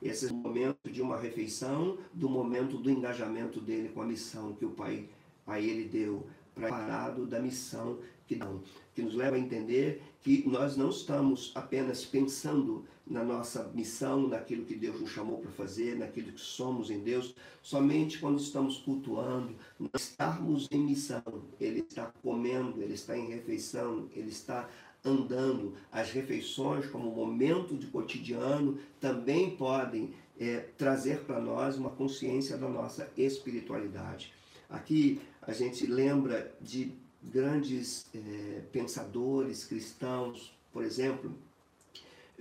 Esse 0.01 0.29
é 0.29 0.31
o 0.31 0.35
momento 0.35 0.89
de 0.89 1.03
uma 1.03 1.19
refeição, 1.19 1.99
do 2.15 2.29
momento 2.29 2.79
do 2.79 2.89
engajamento 2.89 3.61
dele 3.61 3.89
com 3.89 4.01
a 4.01 4.07
missão 4.07 4.55
que 4.55 4.65
o 4.65 4.71
Pai 4.71 5.09
a 5.45 5.61
ele 5.61 5.89
deu, 5.89 6.25
preparado 6.55 7.27
da 7.27 7.41
missão 7.41 7.99
que 8.27 8.37
dão, 8.37 8.63
que 8.95 9.03
nos 9.03 9.15
leva 9.15 9.35
a 9.35 9.39
entender 9.39 10.01
que 10.23 10.49
nós 10.49 10.77
não 10.77 10.91
estamos 10.91 11.51
apenas 11.57 12.05
pensando 12.05 12.85
na 13.11 13.25
nossa 13.25 13.65
missão, 13.75 14.29
naquilo 14.29 14.65
que 14.65 14.77
Deus 14.77 15.01
nos 15.01 15.11
chamou 15.11 15.39
para 15.39 15.51
fazer, 15.51 15.99
naquilo 15.99 16.33
que 16.33 16.41
somos 16.41 16.91
em 16.91 17.01
Deus, 17.01 17.35
somente 17.61 18.21
quando 18.21 18.39
estamos 18.39 18.79
cultuando, 18.79 19.57
estarmos 19.93 20.69
em 20.71 20.79
missão. 20.79 21.23
Ele 21.61 21.81
está 21.81 22.07
comendo, 22.23 22.81
ele 22.81 22.95
está 22.95 23.19
em 23.19 23.27
refeição, 23.27 24.09
ele 24.15 24.31
está 24.31 24.71
andando. 25.05 25.75
As 25.91 26.13
refeições, 26.13 26.87
como 26.87 27.11
momento 27.11 27.77
de 27.77 27.89
cotidiano, 27.89 28.79
também 29.01 29.57
podem 29.57 30.15
é, 30.39 30.69
trazer 30.79 31.25
para 31.25 31.41
nós 31.41 31.77
uma 31.77 31.91
consciência 31.91 32.57
da 32.57 32.69
nossa 32.69 33.11
espiritualidade. 33.17 34.33
Aqui 34.69 35.21
a 35.43 35.53
gente 35.53 35.85
lembra 35.85 36.55
de 36.61 36.93
grandes 37.21 38.07
é, 38.15 38.63
pensadores 38.71 39.65
cristãos, 39.65 40.57
por 40.73 40.85
exemplo, 40.85 41.35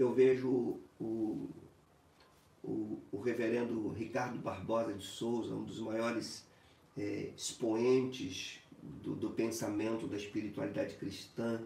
eu 0.01 0.13
vejo 0.13 0.79
o, 1.00 1.50
o, 2.63 3.00
o, 3.12 3.20
reverendo 3.20 3.89
Ricardo 3.89 4.39
Barbosa 4.39 4.94
de 4.94 5.03
Souza, 5.03 5.53
um 5.53 5.63
dos 5.63 5.79
maiores 5.79 6.46
é, 6.98 7.32
expoentes 7.36 8.60
do, 8.82 9.13
do 9.15 9.32
pensamento 9.32 10.08
da 10.08 10.15
espiritualidade 10.15 10.96
cristã, 10.96 11.62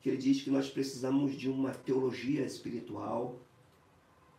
que 0.00 0.08
ele 0.08 0.18
diz 0.18 0.42
que 0.42 0.50
nós 0.50 0.70
precisamos 0.70 1.34
de 1.36 1.50
uma 1.50 1.72
teologia 1.72 2.44
espiritual, 2.44 3.38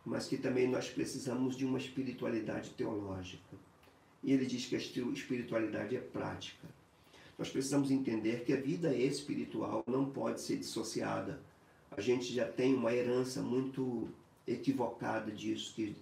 mas 0.03 0.27
que 0.27 0.37
também 0.37 0.67
nós 0.67 0.89
precisamos 0.89 1.55
de 1.55 1.65
uma 1.65 1.77
espiritualidade 1.77 2.71
teológica. 2.71 3.55
E 4.23 4.31
ele 4.33 4.45
diz 4.45 4.65
que 4.65 4.75
a 4.75 4.79
espiritualidade 4.79 5.95
é 5.95 5.99
prática. 5.99 6.67
Nós 7.37 7.49
precisamos 7.49 7.91
entender 7.91 8.43
que 8.43 8.53
a 8.53 8.59
vida 8.59 8.95
espiritual 8.95 9.83
não 9.85 10.09
pode 10.09 10.41
ser 10.41 10.57
dissociada. 10.57 11.39
A 11.97 12.01
gente 12.01 12.31
já 12.31 12.47
tem 12.47 12.75
uma 12.75 12.93
herança 12.93 13.41
muito 13.41 14.07
equivocada 14.45 15.31
disso, 15.31 15.73
que 15.75 15.95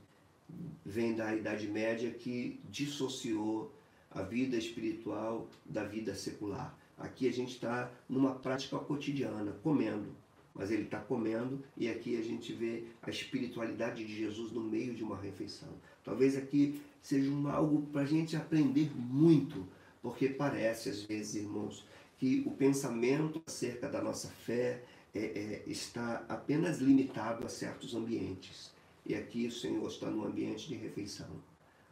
vem 0.85 1.15
da 1.15 1.33
Idade 1.33 1.67
Média, 1.69 2.11
que 2.11 2.59
dissociou 2.69 3.73
a 4.11 4.21
vida 4.21 4.57
espiritual 4.57 5.47
da 5.65 5.85
vida 5.85 6.13
secular. 6.13 6.77
Aqui 6.97 7.29
a 7.29 7.31
gente 7.31 7.53
está 7.53 7.89
numa 8.09 8.35
prática 8.35 8.77
cotidiana, 8.77 9.53
comendo, 9.63 10.13
mas 10.53 10.69
ele 10.69 10.83
está 10.83 10.99
comendo 10.99 11.63
e 11.77 11.89
aqui 11.89 12.17
a 12.17 12.21
gente 12.21 12.53
vê 12.53 12.83
a 13.01 13.09
espiritualidade 13.09 14.05
de 14.05 14.15
Jesus 14.15 14.51
no 14.51 14.61
meio 14.61 14.93
de 14.93 15.03
uma 15.03 15.17
refeição. 15.17 15.73
Talvez 16.03 16.37
aqui 16.37 16.81
seja 17.01 17.31
um, 17.31 17.47
algo 17.47 17.81
para 17.87 18.01
a 18.01 18.05
gente 18.05 18.35
aprender 18.35 18.91
muito 18.95 19.65
porque 20.01 20.29
parece, 20.29 20.89
às 20.89 21.01
vezes, 21.01 21.35
irmãos, 21.35 21.83
que 22.19 22.43
o 22.45 22.51
pensamento 22.51 23.41
acerca 23.47 23.89
da 23.89 23.99
nossa 24.01 24.27
fé 24.29 24.83
é, 25.15 25.19
é, 25.19 25.63
está 25.65 26.25
apenas 26.27 26.79
limitado 26.79 27.45
a 27.45 27.50
certos 27.50 27.95
ambientes. 27.95 28.72
E 29.05 29.15
aqui 29.15 29.48
o 29.48 29.51
Senhor 29.51 29.88
está 29.88 30.10
num 30.10 30.25
ambiente 30.25 30.67
de 30.67 30.75
refeição. 30.75 31.29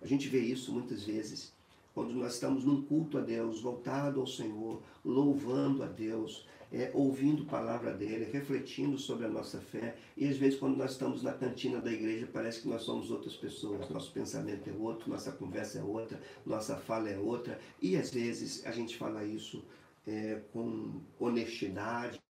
A 0.02 0.06
gente 0.06 0.28
vê 0.28 0.40
isso 0.40 0.74
muitas 0.74 1.04
vezes 1.04 1.54
quando 1.94 2.14
nós 2.14 2.34
estamos 2.34 2.66
num 2.66 2.82
culto 2.82 3.20
a 3.20 3.22
Deus, 3.22 3.62
voltado 3.62 4.20
ao 4.20 4.26
Senhor, 4.26 4.82
louvando 5.06 5.84
a 5.84 5.86
Deus, 5.86 6.48
é, 6.72 6.90
ouvindo 6.92 7.44
a 7.44 7.46
palavra 7.46 7.94
dele, 7.94 8.26
refletindo 8.26 8.98
sobre 8.98 9.28
a 9.28 9.30
nossa 9.30 9.60
fé. 9.60 9.96
E 10.18 10.28
às 10.28 10.38
vezes, 10.38 10.58
quando 10.58 10.76
nós 10.76 10.94
estamos 10.94 11.22
na 11.22 11.34
cantina 11.34 11.80
da 11.80 11.92
igreja, 11.92 12.28
parece 12.34 12.62
que 12.62 12.68
nós 12.68 12.82
somos 12.82 13.12
outras 13.12 13.36
pessoas. 13.36 13.88
Nosso 13.90 14.12
pensamento 14.12 14.68
é 14.68 14.74
outro, 14.74 15.08
nossa 15.08 15.32
conversa 15.32 15.80
é 15.80 15.84
outra, 15.84 16.20
nossa 16.44 16.76
fala 16.76 17.10
é 17.10 17.18
outra. 17.18 17.60
E 17.80 17.96
às 17.96 18.10
vezes 18.12 18.66
a 18.66 18.72
gente 18.72 18.98
fala 18.98 19.24
isso 19.24 19.64
é, 20.08 20.42
com 20.52 21.00
honestidade 21.20 22.23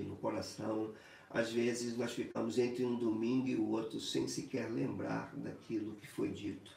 no 0.00 0.16
coração. 0.16 0.92
Às 1.28 1.52
vezes 1.52 1.96
nós 1.96 2.12
ficamos 2.12 2.58
entre 2.58 2.84
um 2.84 2.96
domingo 2.96 3.48
e 3.48 3.56
o 3.56 3.68
outro 3.68 4.00
sem 4.00 4.28
sequer 4.28 4.70
lembrar 4.70 5.34
daquilo 5.36 5.94
que 5.96 6.06
foi 6.06 6.28
dito 6.30 6.70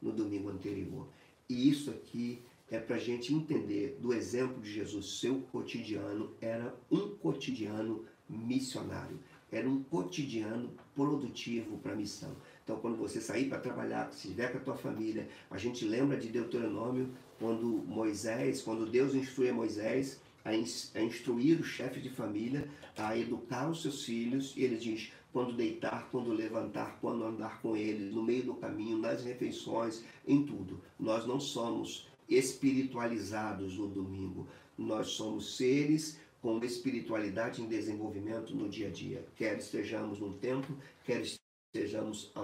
no 0.00 0.12
domingo 0.12 0.48
anterior. 0.48 1.08
E 1.48 1.68
isso 1.68 1.90
aqui 1.90 2.42
é 2.70 2.78
para 2.78 2.96
a 2.96 2.98
gente 2.98 3.34
entender 3.34 3.98
do 4.00 4.12
exemplo 4.12 4.60
de 4.60 4.70
Jesus, 4.70 5.20
seu 5.20 5.40
cotidiano 5.52 6.34
era 6.40 6.74
um 6.90 7.16
cotidiano 7.16 8.04
missionário, 8.28 9.18
era 9.50 9.66
um 9.66 9.82
cotidiano 9.82 10.70
produtivo 10.94 11.78
para 11.78 11.92
a 11.92 11.96
missão. 11.96 12.36
Então, 12.62 12.78
quando 12.78 12.98
você 12.98 13.20
sair 13.20 13.48
para 13.48 13.58
trabalhar, 13.58 14.12
se 14.12 14.26
estiver 14.26 14.52
com 14.52 14.58
a 14.58 14.60
tua 14.60 14.76
família, 14.76 15.26
a 15.50 15.56
gente 15.56 15.86
lembra 15.86 16.18
de 16.18 16.28
Deuteronômio, 16.28 17.08
quando 17.38 17.66
Moisés, 17.86 18.60
quando 18.60 18.84
Deus 18.84 19.14
instrui 19.14 19.48
a 19.48 19.54
Moisés 19.54 20.20
a, 20.48 21.02
instruir 21.02 21.60
o 21.60 21.64
chefe 21.64 22.00
de 22.00 22.10
família 22.10 22.68
a 22.96 23.16
educar 23.16 23.70
os 23.70 23.82
seus 23.82 24.04
filhos, 24.04 24.54
e 24.56 24.64
ele 24.64 24.76
diz: 24.76 25.12
quando 25.32 25.52
deitar, 25.52 26.08
quando 26.10 26.32
levantar, 26.32 26.98
quando 27.00 27.24
andar 27.24 27.60
com 27.60 27.76
eles, 27.76 28.12
no 28.12 28.22
meio 28.22 28.44
do 28.44 28.54
caminho, 28.54 28.98
nas 28.98 29.24
refeições, 29.24 30.02
em 30.26 30.44
tudo. 30.44 30.80
Nós 30.98 31.26
não 31.26 31.38
somos 31.38 32.08
espiritualizados 32.28 33.76
no 33.78 33.88
domingo. 33.88 34.48
Nós 34.76 35.08
somos 35.08 35.56
seres 35.56 36.18
com 36.40 36.62
espiritualidade 36.64 37.62
em 37.62 37.66
desenvolvimento 37.66 38.54
no 38.54 38.68
dia 38.68 38.88
a 38.88 38.90
dia. 38.90 39.26
Quer 39.36 39.58
estejamos 39.58 40.20
num 40.20 40.38
templo, 40.38 40.76
quer 41.04 41.22
estejamos 41.22 42.30
a 42.34 42.42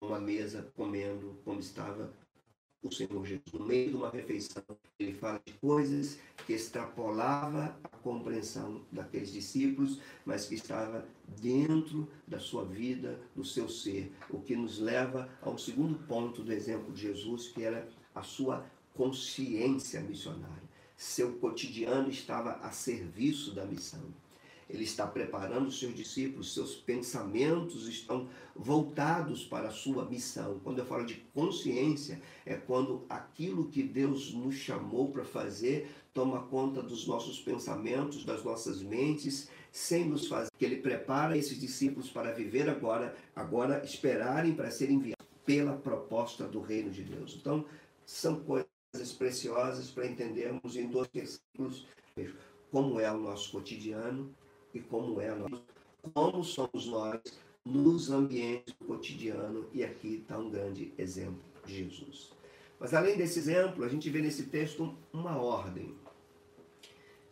uma 0.00 0.20
mesa 0.20 0.70
comendo 0.76 1.38
como 1.44 1.58
estava 1.58 2.12
o 2.82 2.92
Senhor 2.92 3.24
Jesus. 3.26 3.52
No 3.52 3.66
meio 3.66 3.90
de 3.90 3.96
uma 3.96 4.10
refeição, 4.10 4.62
ele 4.98 5.12
fala 5.12 5.40
de 5.44 5.52
coisas 5.54 6.18
que 6.46 6.52
extrapolava 6.52 7.76
a 7.84 7.88
compreensão 7.88 8.82
daqueles 8.92 9.32
discípulos, 9.32 10.00
mas 10.24 10.46
que 10.46 10.54
estava 10.54 11.06
dentro 11.40 12.08
da 12.26 12.38
sua 12.38 12.64
vida, 12.64 13.20
do 13.34 13.44
seu 13.44 13.68
ser. 13.68 14.12
O 14.30 14.40
que 14.40 14.56
nos 14.56 14.78
leva 14.78 15.28
a 15.42 15.50
um 15.50 15.58
segundo 15.58 15.98
ponto 16.06 16.42
do 16.42 16.52
exemplo 16.52 16.92
de 16.92 17.02
Jesus, 17.02 17.48
que 17.48 17.62
era 17.62 17.88
a 18.14 18.22
sua 18.22 18.64
consciência 18.94 20.00
missionária. 20.00 20.68
Seu 20.96 21.34
cotidiano 21.34 22.08
estava 22.08 22.52
a 22.54 22.72
serviço 22.72 23.54
da 23.54 23.64
missão. 23.64 24.02
Ele 24.68 24.84
está 24.84 25.06
preparando 25.06 25.68
os 25.68 25.78
seus 25.78 25.94
discípulos, 25.94 26.52
seus 26.52 26.74
pensamentos 26.74 27.88
estão 27.88 28.28
voltados 28.54 29.44
para 29.44 29.68
a 29.68 29.72
sua 29.72 30.04
missão. 30.04 30.60
Quando 30.62 30.80
eu 30.80 30.84
falo 30.84 31.06
de 31.06 31.14
consciência, 31.32 32.20
é 32.44 32.54
quando 32.54 33.06
aquilo 33.08 33.68
que 33.68 33.82
Deus 33.82 34.32
nos 34.34 34.56
chamou 34.56 35.10
para 35.10 35.24
fazer 35.24 35.90
toma 36.12 36.42
conta 36.42 36.82
dos 36.82 37.06
nossos 37.06 37.40
pensamentos, 37.40 38.24
das 38.24 38.44
nossas 38.44 38.82
mentes, 38.82 39.48
sem 39.70 40.06
nos 40.06 40.26
fazer. 40.26 40.50
Que 40.58 40.64
Ele 40.64 40.76
prepara 40.76 41.38
esses 41.38 41.58
discípulos 41.58 42.10
para 42.10 42.32
viver 42.32 42.68
agora, 42.68 43.16
agora 43.34 43.82
esperarem 43.84 44.54
para 44.54 44.70
serem 44.70 44.96
enviados 44.96 45.26
pela 45.46 45.76
proposta 45.76 46.46
do 46.46 46.60
reino 46.60 46.90
de 46.90 47.02
Deus. 47.02 47.38
Então, 47.40 47.64
são 48.04 48.40
coisas 48.40 48.68
preciosas 49.16 49.90
para 49.90 50.06
entendermos 50.06 50.76
em 50.76 50.88
dois 50.88 51.08
versículos 51.12 51.86
como 52.70 53.00
é 53.00 53.10
o 53.10 53.18
nosso 53.18 53.52
cotidiano 53.52 54.34
e 54.74 54.80
como 54.80 55.20
é 55.20 55.34
nosso, 55.34 55.62
como 56.14 56.44
somos 56.44 56.86
nós 56.86 57.20
nos 57.64 58.10
ambientes 58.10 58.74
do 58.78 58.86
cotidiano 58.86 59.68
e 59.72 59.84
aqui 59.84 60.16
está 60.16 60.38
um 60.38 60.50
grande 60.50 60.92
exemplo 60.96 61.42
de 61.66 61.84
Jesus. 61.84 62.32
Mas 62.80 62.94
além 62.94 63.16
desse 63.16 63.38
exemplo, 63.38 63.84
a 63.84 63.88
gente 63.88 64.08
vê 64.08 64.20
nesse 64.20 64.44
texto 64.44 64.96
uma 65.12 65.36
ordem 65.36 65.94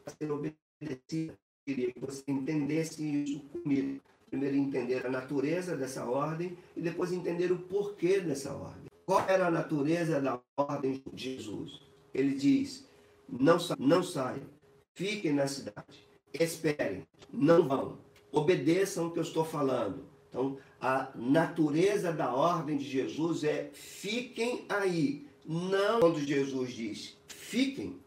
a 0.04 0.10
ser 0.10 0.30
obedecida. 0.30 1.32
Eu 1.32 1.74
queria 1.74 1.92
que 1.92 2.00
você 2.00 2.22
entendesse 2.28 3.04
isso 3.04 3.40
comigo. 3.40 4.00
Primeiro 4.28 4.56
entender 4.56 5.06
a 5.06 5.10
natureza 5.10 5.76
dessa 5.76 6.04
ordem 6.04 6.58
e 6.76 6.80
depois 6.80 7.12
entender 7.12 7.52
o 7.52 7.58
porquê 7.58 8.20
dessa 8.20 8.52
ordem. 8.52 8.90
Qual 9.04 9.20
era 9.28 9.46
a 9.46 9.50
natureza 9.50 10.20
da 10.20 10.40
ordem 10.56 11.02
de 11.12 11.34
Jesus? 11.34 11.80
Ele 12.12 12.34
diz: 12.34 12.88
não, 13.28 13.56
não 13.78 14.02
saiam, 14.02 14.46
fiquem 14.94 15.32
na 15.32 15.46
cidade, 15.46 16.05
esperem, 16.32 17.06
não 17.32 17.66
vão, 17.66 17.98
obedeçam 18.32 19.06
o 19.06 19.10
que 19.10 19.18
eu 19.18 19.22
estou 19.22 19.44
falando. 19.44 20.04
Então, 20.28 20.58
a 20.80 21.10
natureza 21.14 22.12
da 22.12 22.32
ordem 22.34 22.76
de 22.76 22.84
Jesus 22.84 23.44
é 23.44 23.70
fiquem 23.72 24.64
aí. 24.68 25.26
Não 25.44 26.00
quando 26.00 26.18
Jesus 26.18 26.72
diz 26.72 27.16
fiquem, 27.28 28.00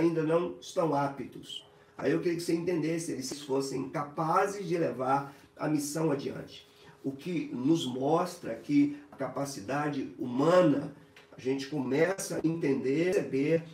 ainda 0.00 0.22
não 0.22 0.56
estão 0.60 0.94
aptos. 0.94 1.66
Aí 1.96 2.12
eu 2.12 2.20
queria 2.20 2.36
que 2.36 2.44
você 2.44 2.54
entendesse, 2.54 3.12
eles 3.12 3.42
fossem 3.42 3.88
capazes 3.88 4.68
de 4.68 4.76
levar 4.76 5.34
a 5.56 5.68
missão 5.68 6.12
adiante 6.12 6.68
o 7.02 7.12
que 7.12 7.50
nos 7.52 7.86
mostra 7.86 8.54
que 8.54 9.00
a 9.10 9.16
capacidade 9.16 10.14
humana, 10.18 10.94
a 11.36 11.40
gente 11.40 11.66
começa 11.66 12.36
a 12.36 12.46
entender, 12.46 13.14
perceber 13.14 13.64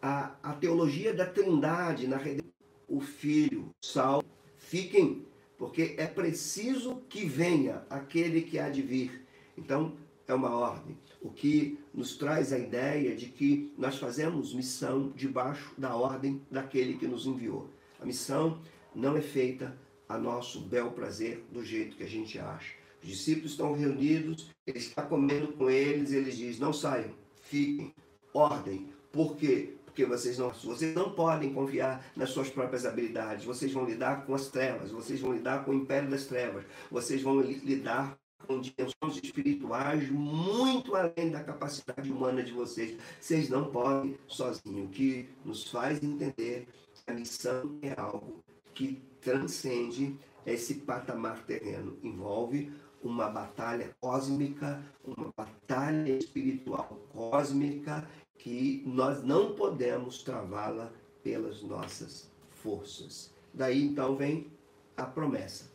a, 0.00 0.32
a 0.42 0.52
teologia 0.52 1.12
da 1.12 1.26
trindade 1.26 2.06
na 2.06 2.16
redenção. 2.16 2.53
O 2.88 3.00
Filho, 3.00 3.70
Sal, 3.82 4.22
fiquem, 4.56 5.26
porque 5.56 5.94
é 5.96 6.06
preciso 6.06 6.96
que 7.08 7.24
venha 7.24 7.84
aquele 7.88 8.42
que 8.42 8.58
há 8.58 8.68
de 8.68 8.82
vir. 8.82 9.24
Então, 9.56 9.96
é 10.26 10.34
uma 10.34 10.50
ordem. 10.50 10.96
O 11.20 11.30
que 11.30 11.78
nos 11.92 12.16
traz 12.16 12.52
a 12.52 12.58
ideia 12.58 13.14
de 13.14 13.26
que 13.26 13.72
nós 13.78 13.98
fazemos 13.98 14.54
missão 14.54 15.12
debaixo 15.14 15.72
da 15.76 15.94
ordem 15.94 16.40
daquele 16.50 16.96
que 16.96 17.06
nos 17.06 17.26
enviou. 17.26 17.68
A 18.00 18.06
missão 18.06 18.60
não 18.94 19.16
é 19.16 19.20
feita 19.20 19.76
a 20.08 20.18
nosso 20.18 20.60
bel 20.60 20.90
prazer 20.92 21.44
do 21.50 21.64
jeito 21.64 21.96
que 21.96 22.04
a 22.04 22.08
gente 22.08 22.38
acha. 22.38 22.74
Os 23.02 23.08
discípulos 23.08 23.52
estão 23.52 23.74
reunidos, 23.74 24.50
ele 24.66 24.78
está 24.78 25.02
comendo 25.02 25.48
com 25.52 25.68
eles, 25.68 26.12
ele 26.12 26.30
diz: 26.30 26.58
não 26.58 26.72
saiam, 26.72 27.14
fiquem, 27.42 27.94
ordem. 28.32 28.88
Por 29.12 29.36
quê? 29.36 29.74
Porque 29.94 30.06
vocês 30.06 30.36
não, 30.38 30.50
vocês 30.50 30.92
não 30.92 31.12
podem 31.12 31.54
confiar 31.54 32.04
nas 32.16 32.30
suas 32.30 32.50
próprias 32.50 32.84
habilidades. 32.84 33.44
Vocês 33.44 33.72
vão 33.72 33.84
lidar 33.84 34.26
com 34.26 34.34
as 34.34 34.48
trevas, 34.48 34.90
vocês 34.90 35.20
vão 35.20 35.32
lidar 35.32 35.64
com 35.64 35.70
o 35.70 35.74
império 35.74 36.10
das 36.10 36.24
trevas, 36.24 36.64
vocês 36.90 37.22
vão 37.22 37.40
lidar 37.40 38.18
com 38.44 38.60
dimensões 38.60 39.22
espirituais 39.22 40.10
muito 40.10 40.96
além 40.96 41.30
da 41.30 41.44
capacidade 41.44 42.10
humana 42.10 42.42
de 42.42 42.50
vocês. 42.50 42.98
Vocês 43.20 43.48
não 43.48 43.70
podem 43.70 44.18
sozinhos. 44.26 44.86
O 44.86 44.88
que 44.88 45.28
nos 45.44 45.70
faz 45.70 46.02
entender 46.02 46.66
que 46.92 47.12
a 47.12 47.14
missão 47.14 47.78
é 47.80 47.94
algo 47.96 48.42
que 48.74 49.00
transcende 49.20 50.18
esse 50.44 50.74
patamar 50.74 51.44
terreno. 51.44 51.96
Envolve 52.02 52.72
uma 53.00 53.28
batalha 53.28 53.94
cósmica, 54.00 54.82
uma 55.04 55.30
batalha 55.36 56.16
espiritual 56.16 57.00
cósmica 57.12 58.08
que 58.38 58.82
nós 58.86 59.22
não 59.22 59.54
podemos 59.54 60.22
travá-la 60.22 60.92
pelas 61.22 61.62
nossas 61.62 62.30
forças. 62.50 63.30
Daí 63.52 63.82
então 63.82 64.16
vem 64.16 64.50
a 64.96 65.04
promessa. 65.04 65.70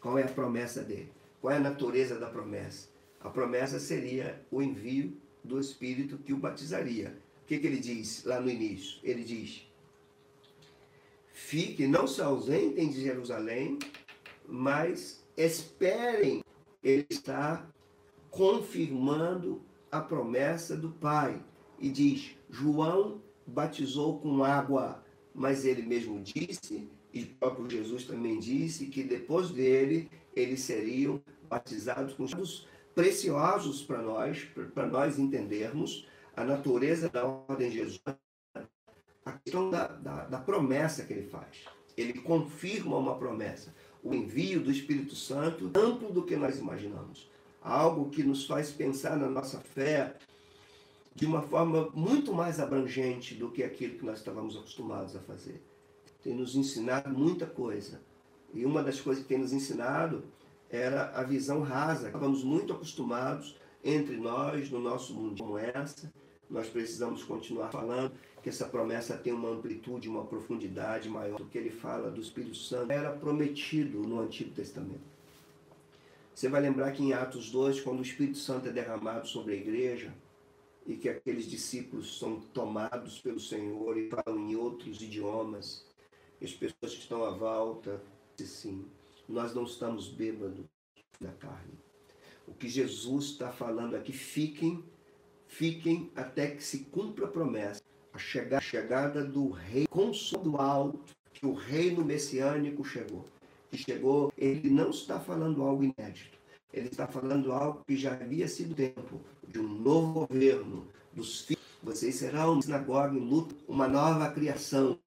Qual 0.00 0.18
é 0.18 0.24
a 0.24 0.28
promessa 0.28 0.82
dele? 0.82 1.12
Qual 1.40 1.52
é 1.52 1.56
a 1.56 1.60
natureza 1.60 2.18
da 2.18 2.28
promessa? 2.28 2.88
A 3.20 3.28
promessa 3.28 3.78
seria 3.78 4.40
o 4.50 4.62
envio 4.62 5.16
do 5.42 5.58
Espírito 5.58 6.18
que 6.18 6.32
o 6.32 6.36
batizaria. 6.36 7.16
O 7.42 7.46
que, 7.46 7.58
que 7.58 7.66
ele 7.66 7.78
diz 7.78 8.24
lá 8.24 8.40
no 8.40 8.50
início? 8.50 8.98
Ele 9.02 9.22
diz: 9.22 9.66
Fique, 11.32 11.86
não 11.86 12.06
se 12.06 12.20
ausentem 12.20 12.88
de 12.88 13.02
Jerusalém, 13.02 13.78
mas 14.48 15.24
esperem. 15.36 16.42
Ele 16.82 17.06
está 17.10 17.66
confirmando 18.30 19.62
a 19.90 20.00
promessa 20.00 20.76
do 20.76 20.90
Pai. 20.90 21.40
E 21.78 21.90
diz: 21.90 22.36
João 22.48 23.20
batizou 23.46 24.18
com 24.18 24.42
água, 24.42 25.04
mas 25.34 25.64
ele 25.64 25.82
mesmo 25.82 26.20
disse, 26.20 26.88
e 27.12 27.22
o 27.22 27.26
próprio 27.36 27.70
Jesus 27.70 28.04
também 28.04 28.38
disse, 28.38 28.86
que 28.86 29.02
depois 29.02 29.50
dele 29.50 30.10
eles 30.34 30.60
seriam 30.60 31.22
batizados 31.48 32.14
com 32.14 32.24
os 32.24 32.66
preciosos 32.94 33.82
para 33.82 34.02
nós, 34.02 34.44
para 34.74 34.86
nós 34.86 35.18
entendermos 35.18 36.06
a 36.34 36.44
natureza 36.44 37.08
da 37.08 37.24
ordem 37.24 37.70
de 37.70 37.76
Jesus, 37.76 38.00
a 39.24 39.32
questão 39.32 39.70
da, 39.70 39.86
da, 39.88 40.24
da 40.24 40.38
promessa 40.38 41.04
que 41.04 41.12
ele 41.12 41.28
faz. 41.28 41.64
Ele 41.96 42.14
confirma 42.14 42.96
uma 42.98 43.16
promessa, 43.16 43.74
o 44.02 44.14
envio 44.14 44.62
do 44.62 44.70
Espírito 44.70 45.14
Santo 45.14 45.70
amplo 45.74 46.12
do 46.12 46.24
que 46.24 46.36
nós 46.36 46.58
imaginamos. 46.58 47.30
Algo 47.62 48.10
que 48.10 48.22
nos 48.22 48.46
faz 48.46 48.70
pensar 48.70 49.16
na 49.16 49.28
nossa 49.28 49.58
fé 49.58 50.14
de 51.16 51.24
uma 51.24 51.40
forma 51.40 51.88
muito 51.94 52.30
mais 52.34 52.60
abrangente 52.60 53.34
do 53.34 53.50
que 53.50 53.62
aquilo 53.62 53.96
que 53.96 54.04
nós 54.04 54.18
estávamos 54.18 54.54
acostumados 54.54 55.16
a 55.16 55.20
fazer. 55.20 55.62
Tem 56.22 56.34
nos 56.34 56.54
ensinado 56.54 57.08
muita 57.08 57.46
coisa. 57.46 58.02
E 58.52 58.66
uma 58.66 58.82
das 58.82 59.00
coisas 59.00 59.22
que 59.22 59.28
tem 59.28 59.38
nos 59.38 59.50
ensinado 59.50 60.24
era 60.68 61.10
a 61.18 61.22
visão 61.22 61.62
rasa. 61.62 62.08
Estávamos 62.08 62.44
muito 62.44 62.74
acostumados 62.74 63.56
entre 63.82 64.18
nós, 64.18 64.70
no 64.70 64.78
nosso 64.78 65.14
mundo 65.14 65.42
como 65.42 65.56
essa. 65.56 66.12
Nós 66.50 66.68
precisamos 66.68 67.24
continuar 67.24 67.70
falando 67.70 68.12
que 68.42 68.50
essa 68.50 68.66
promessa 68.66 69.16
tem 69.16 69.32
uma 69.32 69.48
amplitude, 69.48 70.10
uma 70.10 70.24
profundidade 70.26 71.08
maior 71.08 71.38
do 71.38 71.46
que 71.46 71.56
ele 71.56 71.70
fala 71.70 72.10
do 72.10 72.20
Espírito 72.20 72.58
Santo. 72.58 72.92
Era 72.92 73.10
prometido 73.10 74.02
no 74.02 74.20
Antigo 74.20 74.50
Testamento. 74.50 75.16
Você 76.34 76.46
vai 76.50 76.60
lembrar 76.60 76.92
que 76.92 77.02
em 77.02 77.14
Atos 77.14 77.50
2, 77.50 77.80
quando 77.80 78.00
o 78.00 78.02
Espírito 78.02 78.36
Santo 78.36 78.68
é 78.68 78.70
derramado 78.70 79.26
sobre 79.26 79.54
a 79.54 79.56
igreja, 79.56 80.12
e 80.86 80.96
que 80.96 81.08
aqueles 81.08 81.46
discípulos 81.46 82.18
são 82.18 82.40
tomados 82.40 83.18
pelo 83.20 83.40
Senhor 83.40 83.98
e 83.98 84.08
falam 84.08 84.38
em 84.38 84.54
outros 84.54 85.02
idiomas, 85.02 85.84
e 86.40 86.44
as 86.44 86.52
pessoas 86.52 86.94
que 86.94 87.00
estão 87.00 87.24
à 87.24 87.30
volta, 87.30 88.00
sim, 88.38 88.86
nós 89.28 89.54
não 89.54 89.64
estamos 89.64 90.08
bêbados 90.08 90.64
da 91.20 91.32
carne. 91.32 91.74
O 92.46 92.52
que 92.52 92.68
Jesus 92.68 93.26
está 93.26 93.50
falando 93.50 93.96
aqui, 93.96 94.12
fiquem, 94.12 94.84
fiquem 95.48 96.10
até 96.14 96.50
que 96.50 96.62
se 96.62 96.80
cumpra 96.84 97.26
a 97.26 97.28
promessa. 97.28 97.82
A 98.12 98.18
chegada, 98.18 98.58
a 98.58 98.60
chegada 98.60 99.24
do 99.24 99.50
rei 99.50 99.86
do 100.42 100.56
alto, 100.56 101.16
que 101.32 101.44
o 101.44 101.52
reino 101.52 102.04
messiânico 102.04 102.84
chegou. 102.84 103.24
Que 103.70 103.76
chegou, 103.76 104.32
ele 104.38 104.70
não 104.70 104.90
está 104.90 105.18
falando 105.18 105.62
algo 105.62 105.82
inédito. 105.82 106.38
Ele 106.72 106.88
está 106.88 107.06
falando 107.06 107.52
algo 107.52 107.82
que 107.86 107.96
já 107.96 108.12
havia 108.12 108.46
sido 108.46 108.74
tempo 108.74 109.20
de 109.56 109.60
um 109.60 109.68
novo 109.68 110.26
governo, 110.26 110.86
dos 111.12 111.40
filhos. 111.40 111.64
Vocês 111.82 112.16
serão 112.16 112.52
uma 112.52 112.62
sinagoga 112.62 113.16
em 113.16 113.20
luta, 113.20 113.54
uma 113.66 113.88
nova 113.88 114.30
criação, 114.30 114.98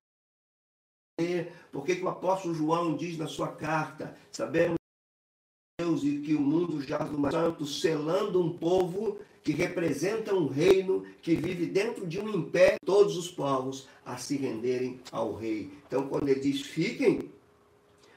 por 1.72 1.86
que, 1.86 1.98
que 1.98 2.04
o 2.04 2.10
apóstolo 2.10 2.56
João 2.56 2.96
diz 2.96 3.18
na 3.18 3.28
sua 3.28 3.50
carta, 3.50 4.16
sabemos 4.32 4.78
Deus 5.78 6.04
e 6.04 6.20
que 6.20 6.34
o 6.34 6.40
mundo 6.40 6.82
jaz 6.82 7.12
no 7.12 7.30
santo, 7.30 7.66
selando 7.66 8.42
um 8.42 8.58
povo 8.58 9.20
que 9.44 9.52
representa 9.52 10.34
um 10.34 10.48
reino 10.48 11.04
que 11.22 11.36
vive 11.36 11.66
dentro 11.66 12.08
de 12.08 12.20
um 12.20 12.30
império, 12.30 12.78
todos 12.86 13.18
os 13.18 13.30
povos 13.30 13.88
a 14.06 14.18
se 14.18 14.38
renderem 14.38 15.00
ao 15.12 15.36
rei. 15.36 15.72
Então, 15.88 16.08
quando 16.08 16.30
ele 16.30 16.40
diz 16.40 16.62
fiquem, 16.62 17.30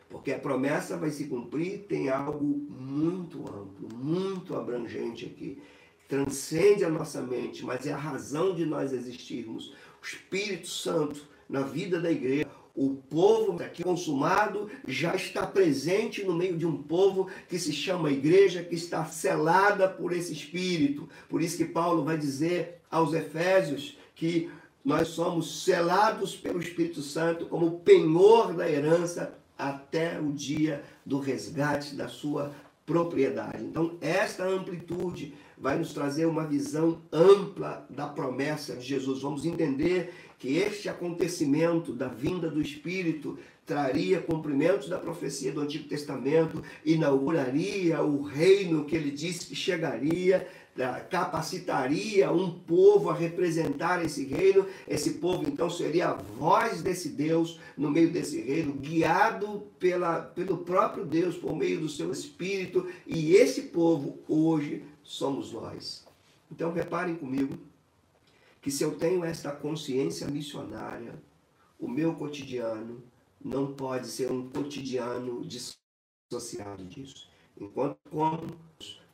porque 0.08 0.32
a 0.32 0.38
promessa 0.38 0.96
vai 0.96 1.10
se 1.10 1.26
cumprir, 1.26 1.86
tem 1.88 2.08
algo 2.08 2.44
muito 2.44 3.40
amplo, 3.40 3.88
muito 3.92 4.54
abrangente 4.54 5.26
aqui. 5.26 5.60
Transcende 6.08 6.84
a 6.84 6.90
nossa 6.90 7.22
mente, 7.22 7.64
mas 7.64 7.86
é 7.86 7.92
a 7.92 7.96
razão 7.96 8.54
de 8.54 8.66
nós 8.66 8.92
existirmos. 8.92 9.74
O 10.02 10.04
Espírito 10.04 10.68
Santo 10.68 11.26
na 11.48 11.62
vida 11.62 12.00
da 12.00 12.10
igreja 12.10 12.48
o 12.74 12.94
povo 13.10 13.62
aqui 13.62 13.82
consumado 13.82 14.70
já 14.86 15.14
está 15.14 15.46
presente 15.46 16.24
no 16.24 16.34
meio 16.34 16.56
de 16.56 16.66
um 16.66 16.82
povo 16.82 17.28
que 17.48 17.58
se 17.58 17.72
chama 17.72 18.10
igreja, 18.10 18.62
que 18.62 18.74
está 18.74 19.04
selada 19.04 19.88
por 19.88 20.12
esse 20.12 20.32
Espírito. 20.32 21.08
Por 21.28 21.42
isso 21.42 21.58
que 21.58 21.66
Paulo 21.66 22.02
vai 22.02 22.16
dizer 22.16 22.80
aos 22.90 23.12
Efésios 23.12 23.98
que 24.14 24.50
nós 24.84 25.08
somos 25.08 25.64
selados 25.64 26.34
pelo 26.34 26.60
Espírito 26.60 27.02
Santo 27.02 27.46
como 27.46 27.80
penhor 27.80 28.54
da 28.54 28.68
herança 28.68 29.38
até 29.58 30.18
o 30.18 30.32
dia 30.32 30.82
do 31.04 31.18
resgate 31.18 31.94
da 31.94 32.08
sua 32.08 32.52
propriedade. 32.86 33.62
Então, 33.62 33.96
esta 34.00 34.44
amplitude 34.44 35.34
vai 35.62 35.78
nos 35.78 35.94
trazer 35.94 36.26
uma 36.26 36.44
visão 36.44 37.00
ampla 37.12 37.86
da 37.88 38.08
promessa 38.08 38.74
de 38.74 38.84
Jesus. 38.84 39.22
Vamos 39.22 39.46
entender 39.46 40.12
que 40.36 40.56
este 40.56 40.88
acontecimento 40.88 41.92
da 41.92 42.08
vinda 42.08 42.50
do 42.50 42.60
Espírito 42.60 43.38
traria 43.64 44.20
cumprimentos 44.20 44.88
da 44.88 44.98
profecia 44.98 45.52
do 45.52 45.60
Antigo 45.60 45.88
Testamento, 45.88 46.64
inauguraria 46.84 48.02
o 48.02 48.22
reino 48.22 48.84
que 48.84 48.96
ele 48.96 49.12
disse 49.12 49.46
que 49.46 49.54
chegaria, 49.54 50.48
capacitaria 51.10 52.32
um 52.32 52.50
povo 52.50 53.10
a 53.10 53.14
representar 53.14 54.04
esse 54.04 54.24
reino. 54.24 54.66
Esse 54.88 55.14
povo 55.14 55.48
então 55.48 55.68
seria 55.68 56.08
a 56.08 56.14
voz 56.14 56.82
desse 56.82 57.10
Deus 57.10 57.60
no 57.76 57.90
meio 57.90 58.10
desse 58.10 58.40
reino, 58.40 58.72
guiado 58.72 59.66
pela, 59.78 60.22
pelo 60.22 60.58
próprio 60.58 61.04
Deus 61.04 61.36
por 61.36 61.54
meio 61.54 61.80
do 61.80 61.88
seu 61.88 62.10
Espírito. 62.10 62.88
E 63.06 63.34
esse 63.34 63.62
povo 63.62 64.18
hoje 64.28 64.84
somos 65.02 65.52
nós. 65.52 66.06
Então 66.50 66.72
reparem 66.72 67.16
comigo 67.16 67.58
que 68.60 68.70
se 68.70 68.84
eu 68.84 68.94
tenho 68.94 69.24
esta 69.24 69.50
consciência 69.50 70.26
missionária, 70.28 71.14
o 71.78 71.88
meu 71.88 72.14
cotidiano 72.14 73.02
não 73.44 73.74
pode 73.74 74.06
ser 74.06 74.30
um 74.30 74.48
cotidiano 74.48 75.44
dissociado 75.44 76.84
disso. 76.84 77.28
Enquanto 77.60 77.98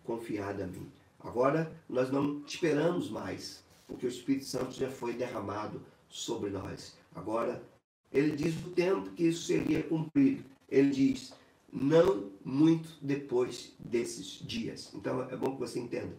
como 0.05 0.23
mim. 0.66 0.97
Agora 1.28 1.70
nós 1.86 2.10
não 2.10 2.42
esperamos 2.46 3.10
mais, 3.10 3.62
porque 3.86 4.06
o 4.06 4.08
Espírito 4.08 4.46
Santo 4.46 4.72
já 4.72 4.90
foi 4.90 5.12
derramado 5.12 5.84
sobre 6.08 6.48
nós. 6.48 6.96
Agora, 7.14 7.62
ele 8.10 8.34
diz 8.34 8.54
o 8.64 8.70
tempo 8.70 9.10
que 9.10 9.24
isso 9.24 9.42
seria 9.42 9.82
cumprido. 9.82 10.42
Ele 10.70 10.90
diz, 10.90 11.34
não 11.70 12.30
muito 12.42 12.96
depois 13.02 13.74
desses 13.78 14.40
dias. 14.46 14.90
Então 14.94 15.22
é 15.28 15.36
bom 15.36 15.52
que 15.52 15.60
você 15.60 15.78
entenda. 15.78 16.16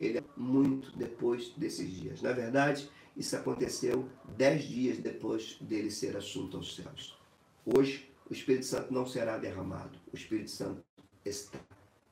Ele 0.00 0.18
é 0.18 0.24
muito 0.36 0.96
depois 0.96 1.48
desses 1.56 1.90
dias. 1.90 2.22
Na 2.22 2.32
verdade, 2.32 2.88
isso 3.16 3.36
aconteceu 3.36 4.08
dez 4.36 4.62
dias 4.62 4.98
depois 4.98 5.56
dele 5.60 5.90
ser 5.90 6.16
assunto 6.16 6.56
aos 6.56 6.76
céus. 6.76 7.18
Hoje, 7.66 8.08
o 8.30 8.32
Espírito 8.32 8.66
Santo 8.66 8.94
não 8.94 9.06
será 9.06 9.38
derramado. 9.38 9.98
O 10.12 10.16
Espírito 10.16 10.50
Santo 10.50 10.82
está 11.24 11.58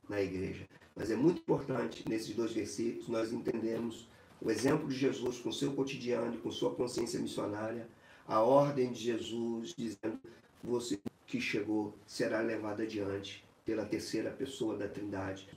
na 0.09 0.21
igreja. 0.21 0.67
Mas 0.95 1.09
é 1.09 1.15
muito 1.15 1.39
importante, 1.39 2.07
nesses 2.07 2.35
dois 2.35 2.51
versículos, 2.51 3.07
nós 3.07 3.31
entendermos 3.31 4.07
o 4.41 4.49
exemplo 4.49 4.87
de 4.87 4.95
Jesus 4.95 5.39
com 5.39 5.51
seu 5.51 5.73
cotidiano, 5.73 6.37
com 6.39 6.51
sua 6.51 6.73
consciência 6.73 7.19
missionária, 7.19 7.87
a 8.27 8.41
ordem 8.41 8.91
de 8.91 8.99
Jesus 8.99 9.73
dizendo: 9.77 10.19
você 10.63 10.99
que 11.25 11.39
chegou 11.39 11.95
será 12.05 12.41
levado 12.41 12.81
adiante 12.81 13.43
pela 13.63 13.85
terceira 13.85 14.31
pessoa 14.31 14.77
da 14.77 14.87
Trindade. 14.87 15.47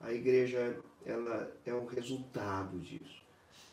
A 0.00 0.12
igreja 0.12 0.78
ela 1.04 1.52
é 1.64 1.72
o 1.72 1.86
resultado 1.86 2.78
disso. 2.78 3.22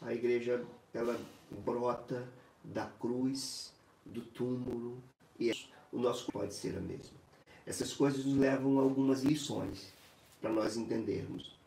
A 0.02 0.14
igreja 0.14 0.64
ela 0.94 1.20
brota 1.64 2.28
da 2.64 2.86
cruz, 2.86 3.74
do 4.06 4.22
túmulo 4.22 5.02
e 5.40 5.52
o 5.92 6.00
nosso 6.00 6.32
pode 6.32 6.54
ser 6.54 6.78
a 6.78 6.82
mesma. 6.82 7.18
Essas 7.66 7.94
coisas 7.94 8.26
nos 8.26 8.38
levam 8.38 8.80
a 8.80 8.84
algumas 8.84 9.24
lições 9.24 9.95
para 10.46 10.54
nós 10.54 10.78
entendermos. 10.78 11.58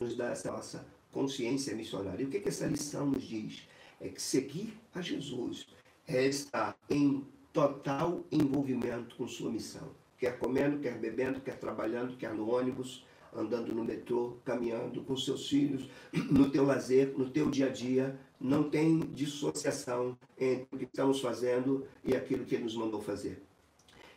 Nos 0.00 0.16
dá 0.16 0.32
essa 0.32 0.50
nossa 0.50 0.84
consciência 1.12 1.76
missionária. 1.76 2.24
E 2.24 2.26
o 2.26 2.28
que, 2.28 2.40
que 2.40 2.48
essa 2.48 2.66
lição 2.66 3.06
nos 3.06 3.22
diz? 3.22 3.68
É 4.00 4.08
que 4.08 4.20
seguir 4.20 4.76
a 4.92 5.00
Jesus 5.00 5.68
é 6.04 6.26
estar 6.26 6.76
em 6.90 7.24
total 7.52 8.24
envolvimento 8.32 9.14
com 9.14 9.28
sua 9.28 9.52
missão. 9.52 9.92
Quer 10.18 10.36
comendo, 10.36 10.80
quer 10.80 10.98
bebendo, 10.98 11.40
quer 11.40 11.60
trabalhando, 11.60 12.16
quer 12.16 12.34
no 12.34 12.50
ônibus, 12.50 13.06
andando 13.32 13.72
no 13.72 13.84
metrô, 13.84 14.38
caminhando 14.44 15.04
com 15.04 15.16
seus 15.16 15.48
filhos, 15.48 15.88
no 16.28 16.50
teu 16.50 16.64
lazer, 16.64 17.16
no 17.16 17.30
teu 17.30 17.48
dia 17.48 17.66
a 17.66 17.70
dia. 17.70 18.18
Não 18.40 18.68
tem 18.68 18.98
dissociação 18.98 20.18
entre 20.36 20.66
o 20.72 20.76
que 20.76 20.86
estamos 20.86 21.20
fazendo 21.20 21.86
e 22.04 22.16
aquilo 22.16 22.44
que 22.44 22.56
ele 22.56 22.64
nos 22.64 22.74
mandou 22.74 23.00
fazer. 23.00 23.40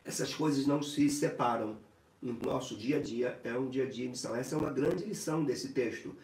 Essas 0.04 0.34
coisas 0.34 0.66
não 0.66 0.82
se 0.82 1.08
separam 1.08 1.78
no 2.22 2.34
nosso 2.34 2.76
dia 2.76 2.98
a 2.98 3.02
dia 3.02 3.40
é 3.44 3.58
um 3.58 3.70
dia 3.70 3.86
a 3.86 3.90
dia 3.90 4.10
missão. 4.10 4.36
Essa 4.36 4.56
é 4.56 4.58
uma 4.58 4.70
grande 4.70 5.04
lição 5.06 5.44
desse 5.44 5.70
texto. 5.70 6.16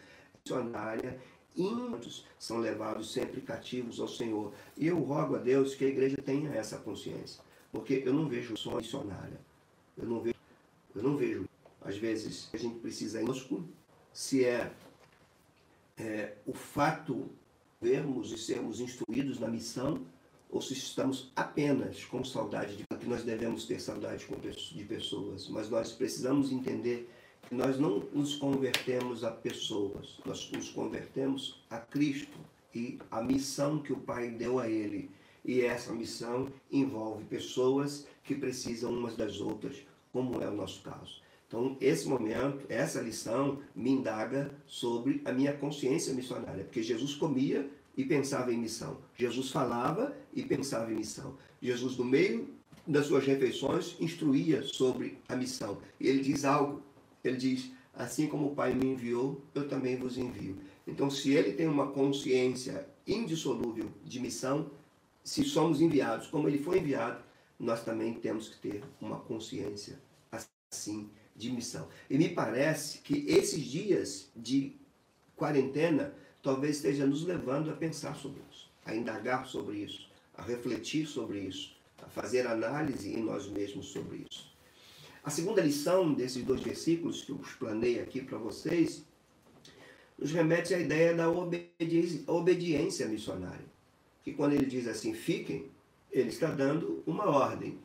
Missionária, 0.44 1.20
muitos 1.56 2.24
são 2.38 2.58
levados 2.58 3.12
sempre 3.12 3.40
cativos 3.40 3.98
ao 3.98 4.08
Senhor. 4.08 4.52
E 4.76 4.86
eu 4.86 4.98
rogo 5.00 5.34
a 5.36 5.38
Deus 5.38 5.74
que 5.74 5.84
a 5.84 5.88
igreja 5.88 6.16
tenha 6.18 6.50
essa 6.50 6.78
consciência. 6.78 7.42
Porque 7.72 8.02
eu 8.06 8.12
não 8.12 8.28
vejo 8.28 8.56
só 8.56 8.76
missionária. 8.76 9.40
Eu 9.96 10.06
não 10.06 10.20
vejo, 10.20 10.36
eu 10.94 11.02
não 11.02 11.16
vejo. 11.16 11.48
Às 11.82 11.96
vezes 11.96 12.48
a 12.52 12.56
gente 12.56 12.78
precisa 12.78 13.20
conosco 13.20 13.64
se 14.12 14.44
é, 14.44 14.72
é 15.96 16.34
o 16.46 16.52
fato 16.52 17.28
vermos 17.80 18.32
e 18.32 18.38
sermos 18.38 18.80
instruídos 18.80 19.38
na 19.38 19.48
missão 19.48 20.04
ou 20.50 20.60
se 20.62 20.72
estamos 20.72 21.30
apenas 21.36 22.04
com 22.04 22.24
saudade 22.24 22.76
de 22.76 22.84
que 22.98 23.06
nós 23.06 23.22
devemos 23.22 23.66
ter 23.66 23.80
saudade 23.80 24.26
de 24.72 24.84
pessoas, 24.84 25.48
mas 25.48 25.68
nós 25.68 25.92
precisamos 25.92 26.50
entender 26.50 27.08
que 27.48 27.54
nós 27.54 27.78
não 27.78 28.00
nos 28.12 28.36
convertemos 28.36 29.24
a 29.24 29.30
pessoas, 29.30 30.18
nós 30.24 30.50
nos 30.52 30.70
convertemos 30.70 31.62
a 31.70 31.78
Cristo 31.78 32.38
e 32.74 32.98
a 33.10 33.22
missão 33.22 33.78
que 33.78 33.92
o 33.92 34.00
Pai 34.00 34.30
deu 34.30 34.58
a 34.58 34.68
ele. 34.68 35.10
E 35.44 35.62
essa 35.62 35.92
missão 35.92 36.48
envolve 36.70 37.24
pessoas 37.24 38.06
que 38.24 38.34
precisam 38.34 38.92
umas 38.92 39.16
das 39.16 39.40
outras, 39.40 39.76
como 40.12 40.42
é 40.42 40.48
o 40.48 40.54
nosso 40.54 40.82
caso. 40.82 41.22
Então, 41.46 41.78
esse 41.80 42.06
momento, 42.06 42.66
essa 42.68 43.00
lição 43.00 43.58
me 43.74 43.90
indaga 43.90 44.50
sobre 44.66 45.22
a 45.24 45.32
minha 45.32 45.54
consciência 45.54 46.12
missionária, 46.12 46.64
porque 46.64 46.82
Jesus 46.82 47.14
comia 47.14 47.70
e 47.98 48.04
pensava 48.04 48.52
em 48.52 48.56
missão. 48.56 48.96
Jesus 49.16 49.50
falava 49.50 50.16
e 50.32 50.44
pensava 50.44 50.92
em 50.92 50.94
missão. 50.94 51.36
Jesus, 51.60 51.96
no 51.96 52.04
meio 52.04 52.48
das 52.86 53.06
suas 53.06 53.26
refeições, 53.26 53.96
instruía 53.98 54.62
sobre 54.62 55.18
a 55.28 55.34
missão. 55.34 55.78
E 55.98 56.06
ele 56.06 56.20
diz 56.20 56.44
algo. 56.44 56.80
Ele 57.24 57.36
diz: 57.36 57.72
Assim 57.92 58.28
como 58.28 58.46
o 58.46 58.54
Pai 58.54 58.72
me 58.72 58.86
enviou, 58.86 59.42
eu 59.52 59.66
também 59.66 59.96
vos 59.96 60.16
envio. 60.16 60.58
Então, 60.86 61.10
se 61.10 61.32
ele 61.32 61.52
tem 61.52 61.66
uma 61.66 61.88
consciência 61.88 62.88
indissolúvel 63.04 63.90
de 64.04 64.20
missão, 64.20 64.70
se 65.24 65.42
somos 65.42 65.80
enviados 65.80 66.28
como 66.28 66.48
ele 66.48 66.58
foi 66.58 66.78
enviado, 66.78 67.20
nós 67.58 67.84
também 67.84 68.14
temos 68.14 68.48
que 68.48 68.58
ter 68.58 68.84
uma 69.00 69.18
consciência 69.18 70.00
assim 70.70 71.10
de 71.34 71.50
missão. 71.50 71.88
E 72.08 72.16
me 72.16 72.28
parece 72.28 72.98
que 72.98 73.26
esses 73.26 73.64
dias 73.64 74.30
de 74.36 74.76
quarentena 75.34 76.14
talvez 76.42 76.76
esteja 76.76 77.06
nos 77.06 77.24
levando 77.24 77.70
a 77.70 77.74
pensar 77.74 78.14
sobre 78.16 78.40
isso, 78.50 78.70
a 78.84 78.94
indagar 78.94 79.46
sobre 79.46 79.78
isso, 79.78 80.08
a 80.36 80.42
refletir 80.42 81.06
sobre 81.06 81.40
isso, 81.40 81.76
a 82.02 82.06
fazer 82.08 82.46
análise 82.46 83.12
em 83.12 83.22
nós 83.22 83.48
mesmos 83.48 83.86
sobre 83.86 84.24
isso. 84.30 84.48
A 85.22 85.30
segunda 85.30 85.60
lição 85.60 86.14
desses 86.14 86.44
dois 86.44 86.60
versículos 86.60 87.22
que 87.22 87.32
eu 87.32 87.40
explanei 87.42 88.00
aqui 88.00 88.22
para 88.22 88.38
vocês 88.38 89.04
nos 90.18 90.32
remete 90.32 90.74
à 90.74 90.80
ideia 90.80 91.14
da 91.14 91.30
obediência, 91.30 92.22
obediência 92.26 93.06
missionária. 93.06 93.66
Que 94.24 94.32
quando 94.32 94.54
ele 94.54 94.66
diz 94.66 94.86
assim, 94.88 95.14
fiquem, 95.14 95.70
ele 96.10 96.28
está 96.28 96.50
dando 96.50 97.02
uma 97.06 97.26
ordem. 97.26 97.78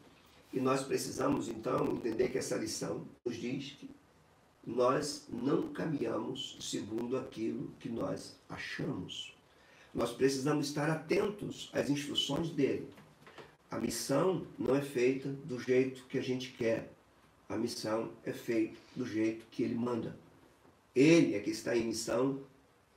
E 0.52 0.60
nós 0.60 0.84
precisamos 0.84 1.48
então 1.48 1.94
entender 1.94 2.30
que 2.30 2.38
essa 2.38 2.56
lição 2.56 3.06
nos 3.26 3.36
diz 3.36 3.72
que 3.74 3.90
nós 4.66 5.28
não 5.30 5.70
caminhamos 5.70 6.58
segundo 6.62 7.18
aquilo 7.18 7.70
que 7.80 7.90
nós 7.90 8.36
achamos. 8.48 9.36
Nós 9.94 10.12
precisamos 10.12 10.68
estar 10.68 10.90
atentos 10.90 11.70
às 11.74 11.90
instruções 11.90 12.50
dele. 12.50 12.88
A 13.70 13.78
missão 13.78 14.48
não 14.58 14.76
é 14.76 14.82
feita 14.82 15.30
do 15.46 15.60
jeito 15.60 16.06
que 16.06 16.18
a 16.18 16.22
gente 16.22 16.52
quer. 16.52 16.92
A 17.50 17.58
missão 17.58 18.12
é 18.24 18.32
feita 18.32 18.78
do 18.96 19.06
jeito 19.06 19.46
que 19.52 19.64
ele 19.64 19.76
manda. 19.76 20.18
Ele 20.96 21.36
é 21.36 21.40
que 21.40 21.50
está 21.50 21.76
em 21.76 21.86
missão. 21.86 22.40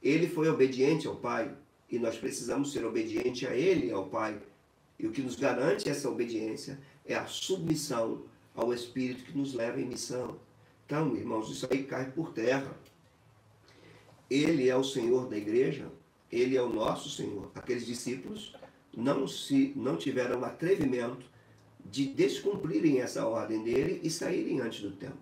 Ele 0.03 0.29
foi 0.29 0.49
obediente 0.49 1.07
ao 1.07 1.17
Pai 1.17 1.55
e 1.91 1.99
nós 1.99 2.17
precisamos 2.17 2.73
ser 2.73 2.85
obedientes 2.85 3.49
a 3.49 3.55
ele, 3.55 3.91
ao 3.91 4.07
Pai. 4.09 4.41
E 4.99 5.07
o 5.07 5.13
que 5.13 5.23
nos 5.23 5.37
garante 5.37 5.89
essa 5.89 6.09
obediência 6.09 6.79
é 7.05 7.15
a 7.15 7.27
submissão 7.27 8.23
ao 8.55 8.73
Espírito 8.73 9.25
que 9.25 9.37
nos 9.37 9.53
leva 9.53 9.81
em 9.81 9.87
missão. 9.87 10.39
Então, 10.87 11.17
irmãos, 11.17 11.51
isso 11.51 11.67
aí 11.69 11.83
cai 11.83 12.13
por 12.13 12.33
terra. 12.33 12.73
Ele 14.31 14.69
é 14.69 14.77
o 14.77 14.85
Senhor 14.85 15.29
da 15.29 15.37
igreja, 15.37 15.91
ele 16.31 16.57
é 16.57 16.63
o 16.63 16.69
nosso 16.73 17.11
Senhor. 17.11 17.51
Aqueles 17.57 17.85
discípulos 17.85 18.55
não 18.97 19.27
se 19.27 19.73
não 19.75 19.97
tiveram 19.97 20.45
atrevimento 20.45 21.27
de 21.85 22.07
descumprirem 22.07 23.01
essa 23.01 23.27
ordem 23.27 23.65
dele 23.65 24.01
e 24.03 24.11
saírem 24.11 24.61
antes 24.61 24.81
do 24.81 24.93
tempo. 24.93 25.19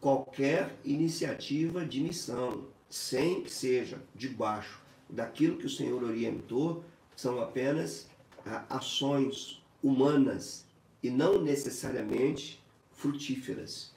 Qualquer 0.00 0.76
iniciativa 0.84 1.84
de 1.84 2.02
missão, 2.02 2.66
sem 2.88 3.42
que 3.42 3.50
seja 3.50 4.02
debaixo 4.14 4.82
daquilo 5.08 5.56
que 5.56 5.66
o 5.66 5.70
Senhor 5.70 6.02
orientou, 6.02 6.84
são 7.16 7.40
apenas 7.40 8.06
ações 8.68 9.62
humanas 9.82 10.66
e 11.02 11.08
não 11.08 11.40
necessariamente 11.40 12.62
frutíferas. 12.92 13.93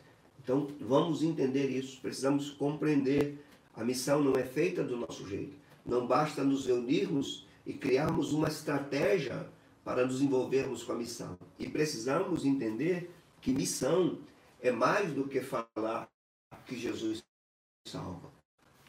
Então, 0.48 0.66
vamos 0.80 1.24
entender 1.24 1.68
isso, 1.70 2.00
precisamos 2.00 2.50
compreender. 2.52 3.38
A 3.76 3.84
missão 3.84 4.24
não 4.24 4.32
é 4.32 4.44
feita 4.44 4.82
do 4.82 4.96
nosso 4.96 5.28
jeito. 5.28 5.58
Não 5.86 6.08
basta 6.08 6.42
nos 6.42 6.68
reunirmos 6.68 7.46
e 7.66 7.74
criarmos 7.74 8.32
uma 8.32 8.48
estratégia 8.48 9.46
para 9.84 10.06
nos 10.06 10.22
envolvermos 10.22 10.84
com 10.84 10.94
a 10.94 10.96
missão. 10.96 11.38
E 11.60 11.68
precisamos 11.68 12.46
entender 12.46 13.12
que 13.42 13.52
missão 13.52 14.20
é 14.62 14.72
mais 14.72 15.12
do 15.12 15.28
que 15.28 15.42
falar 15.42 16.10
que 16.66 16.80
Jesus 16.80 17.22
salva. 17.86 18.32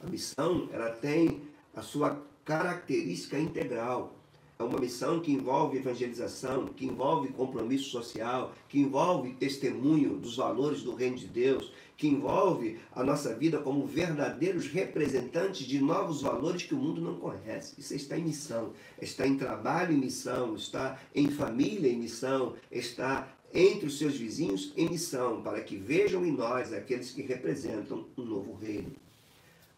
A 0.00 0.06
missão, 0.06 0.68
ela 0.72 0.90
tem 0.90 1.42
a 1.74 1.82
sua 1.82 2.24
característica 2.44 3.36
integral. 3.36 4.14
É 4.58 4.64
uma 4.64 4.80
missão 4.80 5.20
que 5.20 5.30
envolve 5.30 5.78
evangelização, 5.78 6.66
que 6.66 6.84
envolve 6.84 7.28
compromisso 7.28 7.90
social, 7.90 8.52
que 8.68 8.80
envolve 8.80 9.34
testemunho 9.34 10.16
dos 10.16 10.34
valores 10.34 10.82
do 10.82 10.96
reino 10.96 11.16
de 11.16 11.28
Deus, 11.28 11.72
que 11.96 12.08
envolve 12.08 12.80
a 12.92 13.04
nossa 13.04 13.32
vida 13.36 13.58
como 13.58 13.86
verdadeiros 13.86 14.66
representantes 14.66 15.64
de 15.64 15.78
novos 15.80 16.22
valores 16.22 16.64
que 16.64 16.74
o 16.74 16.78
mundo 16.78 17.00
não 17.00 17.14
conhece. 17.20 17.74
Isso 17.78 17.94
está 17.94 18.18
em 18.18 18.24
missão, 18.24 18.72
está 19.00 19.24
em 19.24 19.36
trabalho 19.36 19.94
em 19.94 19.98
missão, 19.98 20.56
está 20.56 20.98
em 21.14 21.30
família 21.30 21.88
em 21.88 21.96
missão, 21.96 22.56
está 22.68 23.28
entre 23.54 23.86
os 23.86 23.96
seus 23.96 24.16
vizinhos 24.16 24.72
em 24.76 24.88
missão, 24.88 25.40
para 25.40 25.60
que 25.60 25.76
vejam 25.76 26.26
em 26.26 26.32
nós 26.32 26.72
aqueles 26.72 27.12
que 27.12 27.22
representam 27.22 28.06
um 28.16 28.24
novo 28.24 28.54
reino. 28.54 28.92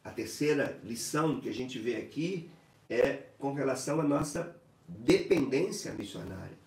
A 0.02 0.08
terceira 0.08 0.80
lição 0.82 1.38
que 1.38 1.50
a 1.50 1.54
gente 1.54 1.78
vê 1.78 1.96
aqui 1.96 2.48
é 2.88 3.26
com 3.38 3.52
relação 3.52 4.00
à 4.00 4.02
nossa 4.02 4.59
dependência 4.98 5.92
missionária. 5.92 6.58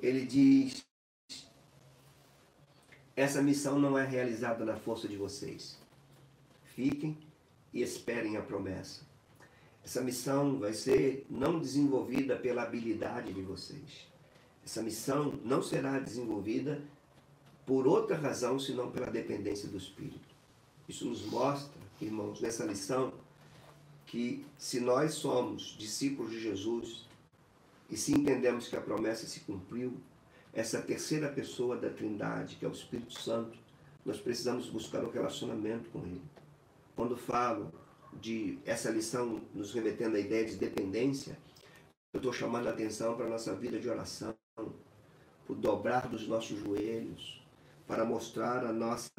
Ele 0.00 0.26
diz: 0.26 0.86
essa 3.16 3.40
missão 3.40 3.78
não 3.78 3.96
é 3.96 4.04
realizada 4.04 4.62
na 4.62 4.76
força 4.76 5.08
de 5.08 5.16
vocês. 5.16 5.78
Fiquem 6.74 7.16
e 7.72 7.80
esperem 7.80 8.36
a 8.36 8.42
promessa. 8.42 9.06
Essa 9.82 10.02
missão 10.02 10.58
vai 10.58 10.74
ser 10.74 11.24
não 11.30 11.58
desenvolvida 11.58 12.36
pela 12.36 12.62
habilidade 12.62 13.32
de 13.32 13.40
vocês. 13.40 14.06
Essa 14.62 14.82
missão 14.82 15.32
não 15.44 15.62
será 15.62 15.98
desenvolvida 15.98 16.82
por 17.64 17.86
outra 17.86 18.16
razão 18.18 18.58
senão 18.58 18.90
pela 18.90 19.06
dependência 19.06 19.68
do 19.68 19.78
Espírito. 19.78 20.34
Isso 20.86 21.06
nos 21.06 21.24
mostra, 21.24 21.80
irmãos, 22.00 22.40
nessa 22.40 22.66
lição, 22.66 23.14
que 24.04 24.44
se 24.58 24.78
nós 24.78 25.14
somos 25.14 25.74
discípulos 25.78 26.32
de 26.32 26.40
Jesus, 26.40 27.05
e 27.88 27.96
se 27.96 28.12
entendemos 28.12 28.68
que 28.68 28.76
a 28.76 28.80
promessa 28.80 29.26
se 29.26 29.40
cumpriu, 29.40 29.96
essa 30.52 30.80
terceira 30.80 31.28
pessoa 31.28 31.76
da 31.76 31.90
Trindade, 31.90 32.56
que 32.56 32.64
é 32.64 32.68
o 32.68 32.72
Espírito 32.72 33.12
Santo, 33.20 33.58
nós 34.04 34.18
precisamos 34.18 34.68
buscar 34.68 35.04
um 35.04 35.10
relacionamento 35.10 35.90
com 35.90 36.00
Ele. 36.00 36.22
Quando 36.94 37.16
falo 37.16 37.72
de 38.20 38.58
essa 38.64 38.90
lição 38.90 39.42
nos 39.54 39.72
remetendo 39.72 40.16
à 40.16 40.20
ideia 40.20 40.44
de 40.44 40.56
dependência, 40.56 41.38
eu 42.12 42.18
estou 42.18 42.32
chamando 42.32 42.68
a 42.68 42.70
atenção 42.70 43.16
para 43.16 43.26
a 43.26 43.28
nossa 43.28 43.54
vida 43.54 43.78
de 43.78 43.88
oração, 43.88 44.34
o 45.48 45.54
dobrar 45.54 46.08
dos 46.08 46.26
nossos 46.26 46.58
joelhos, 46.58 47.44
para 47.86 48.04
mostrar 48.04 48.64
a 48.64 48.72
nossa. 48.72 49.10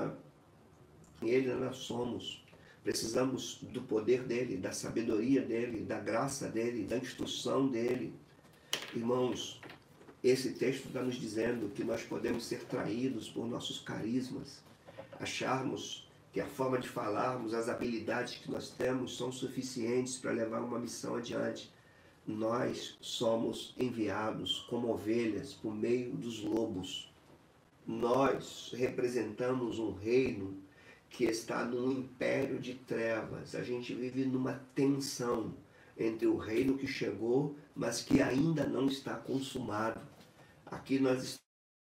Ele 1.22 1.54
nós 1.54 1.78
somos. 1.78 2.44
Precisamos 2.84 3.60
do 3.62 3.82
poder 3.82 4.24
dele, 4.24 4.58
da 4.58 4.72
sabedoria 4.72 5.42
dele, 5.42 5.84
da 5.84 6.00
graça 6.00 6.50
dele, 6.50 6.86
da 6.86 6.98
instrução 6.98 7.68
dele 7.68 8.14
Irmãos, 8.96 9.60
esse 10.24 10.54
texto 10.54 10.88
está 10.88 11.02
nos 11.02 11.16
dizendo 11.16 11.70
que 11.70 11.84
nós 11.84 12.04
podemos 12.04 12.46
ser 12.46 12.64
traídos 12.64 13.30
por 13.30 13.46
nossos 13.46 13.80
carismas, 13.80 14.64
acharmos 15.20 16.08
que 16.32 16.40
a 16.40 16.46
forma 16.46 16.80
de 16.80 16.88
falarmos, 16.88 17.54
as 17.54 17.68
habilidades 17.68 18.36
que 18.36 18.50
nós 18.50 18.70
temos 18.70 19.18
são 19.18 19.32
suficientes 19.32 20.18
para 20.18 20.32
levar 20.32 20.62
uma 20.62 20.80
missão 20.80 21.16
adiante. 21.16 21.72
Nós 22.26 22.98
somos 23.02 23.74
enviados 23.78 24.66
como 24.70 24.90
ovelhas 24.90 25.54
por 25.54 25.76
meio 25.76 26.12
dos 26.14 26.42
lobos. 26.42 27.12
Nós 27.86 28.74
representamos 28.76 29.80
um 29.80 29.92
reino 29.92 30.58
que 31.10 31.26
está 31.26 31.64
num 31.66 31.92
império 31.92 32.60
de 32.60 32.74
trevas. 32.74 33.54
A 33.54 33.64
gente 33.64 33.94
vive 33.94 34.26
numa 34.26 34.62
tensão 34.74 35.54
entre 35.98 36.28
o 36.28 36.38
reino 36.38 36.78
que 36.78 36.88
chegou, 36.88 37.56
mas 37.76 38.02
que 38.02 38.22
ainda 38.22 38.66
não 38.66 38.88
está 38.88 39.16
consumado. 39.16 40.02
Aqui 40.66 41.00
nós 41.00 41.40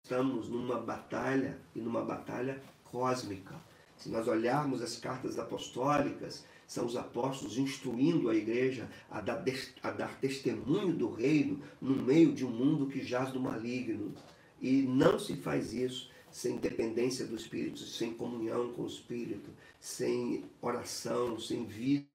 estamos 0.05 0.49
numa 0.49 0.81
batalha 0.81 1.59
e 1.75 1.81
numa 1.81 2.05
batalha 2.05 2.63
cósmica. 2.85 3.55
Se 3.97 4.09
nós 4.09 4.27
olharmos 4.27 4.83
as 4.83 4.97
cartas 4.97 5.39
apostólicas, 5.39 6.45
são 6.67 6.87
os 6.87 6.97
apóstolos 6.97 7.59
instruindo 7.59 8.29
a 8.29 8.35
igreja 8.35 8.89
a 9.11 9.21
dar, 9.21 9.45
a 9.83 9.91
dar 9.91 10.19
testemunho 10.19 10.93
do 10.95 11.11
reino 11.11 11.63
no 11.81 11.95
meio 11.95 12.33
de 12.33 12.45
um 12.45 12.51
mundo 12.51 12.87
que 12.87 13.05
jaz 13.05 13.31
do 13.31 13.39
maligno. 13.39 14.15
E 14.61 14.83
não 14.83 15.19
se 15.19 15.37
faz 15.37 15.73
isso 15.73 16.11
sem 16.31 16.57
dependência 16.57 17.27
do 17.27 17.37
Espírito, 17.37 17.81
sem 17.81 18.15
comunhão 18.15 18.73
com 18.73 18.83
o 18.83 18.87
Espírito, 18.87 19.51
sem 19.79 20.45
oração, 20.63 21.39
sem 21.39 21.67
vida 21.67 22.09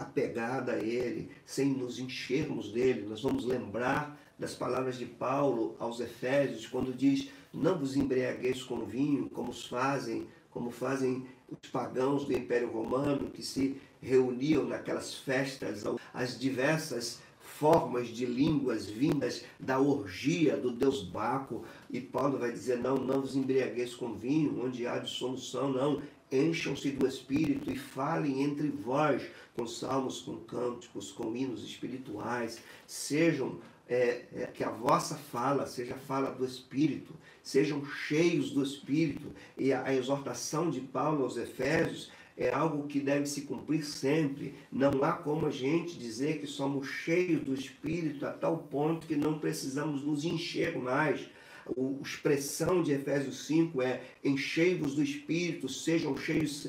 apegada 0.00 0.72
a 0.72 0.82
Ele, 0.82 1.30
sem 1.44 1.68
nos 1.68 1.98
enchermos 1.98 2.72
dele. 2.72 3.06
Nós 3.08 3.22
vamos 3.22 3.44
lembrar 3.44 4.18
das 4.38 4.54
palavras 4.54 4.96
de 4.96 5.04
Paulo 5.04 5.76
aos 5.78 6.00
Efésios, 6.00 6.66
quando 6.66 6.96
diz: 6.96 7.28
Não 7.52 7.78
vos 7.78 7.96
embriagueis 7.96 8.62
com 8.62 8.84
vinho, 8.84 9.28
como 9.28 9.52
fazem, 9.52 10.26
como 10.50 10.70
fazem 10.70 11.26
os 11.48 11.68
pagãos 11.70 12.24
do 12.24 12.32
Império 12.32 12.70
Romano, 12.70 13.30
que 13.30 13.42
se 13.42 13.76
reuniam 14.00 14.64
naquelas 14.64 15.14
festas, 15.14 15.84
as 16.14 16.38
diversas 16.38 17.20
formas 17.38 18.08
de 18.08 18.24
línguas 18.24 18.86
vindas 18.88 19.44
da 19.58 19.78
orgia 19.78 20.56
do 20.56 20.70
deus 20.70 21.02
Baco. 21.02 21.64
E 21.90 22.00
Paulo 22.00 22.38
vai 22.38 22.50
dizer: 22.50 22.78
Não, 22.78 22.96
não 22.96 23.20
vos 23.20 23.36
embriagueis 23.36 23.94
com 23.94 24.14
vinho, 24.14 24.64
onde 24.64 24.86
há 24.86 24.98
dissolução, 24.98 25.70
não 25.70 26.00
encham-se 26.30 26.90
do 26.90 27.06
Espírito 27.06 27.70
e 27.70 27.76
falem 27.76 28.42
entre 28.42 28.68
vós 28.68 29.22
com 29.56 29.66
salmos, 29.66 30.20
com 30.22 30.36
cânticos, 30.36 31.10
com 31.10 31.34
hinos 31.36 31.64
espirituais. 31.64 32.62
Sejam, 32.86 33.58
é, 33.88 34.24
é, 34.32 34.46
que 34.46 34.62
a 34.62 34.70
vossa 34.70 35.16
fala 35.16 35.66
seja 35.66 35.96
fala 35.96 36.30
do 36.30 36.44
Espírito, 36.44 37.12
sejam 37.42 37.84
cheios 37.84 38.50
do 38.50 38.62
Espírito. 38.62 39.32
E 39.58 39.72
a, 39.72 39.84
a 39.84 39.94
exortação 39.94 40.70
de 40.70 40.80
Paulo 40.80 41.24
aos 41.24 41.36
Efésios 41.36 42.10
é 42.36 42.50
algo 42.50 42.86
que 42.86 43.00
deve 43.00 43.26
se 43.26 43.42
cumprir 43.42 43.84
sempre. 43.84 44.54
Não 44.72 45.04
há 45.04 45.12
como 45.12 45.46
a 45.46 45.50
gente 45.50 45.98
dizer 45.98 46.40
que 46.40 46.46
somos 46.46 46.88
cheios 46.88 47.42
do 47.42 47.52
Espírito 47.52 48.24
a 48.24 48.32
tal 48.32 48.56
ponto 48.56 49.06
que 49.06 49.16
não 49.16 49.38
precisamos 49.38 50.02
nos 50.02 50.24
encher 50.24 50.78
mais 50.78 51.28
a 51.66 52.02
expressão 52.02 52.82
de 52.82 52.92
Efésios 52.92 53.46
5 53.46 53.82
é 53.82 54.02
enchei-vos 54.24 54.94
do 54.94 55.02
Espírito, 55.02 55.68
sejam 55.68 56.16
cheios 56.16 56.68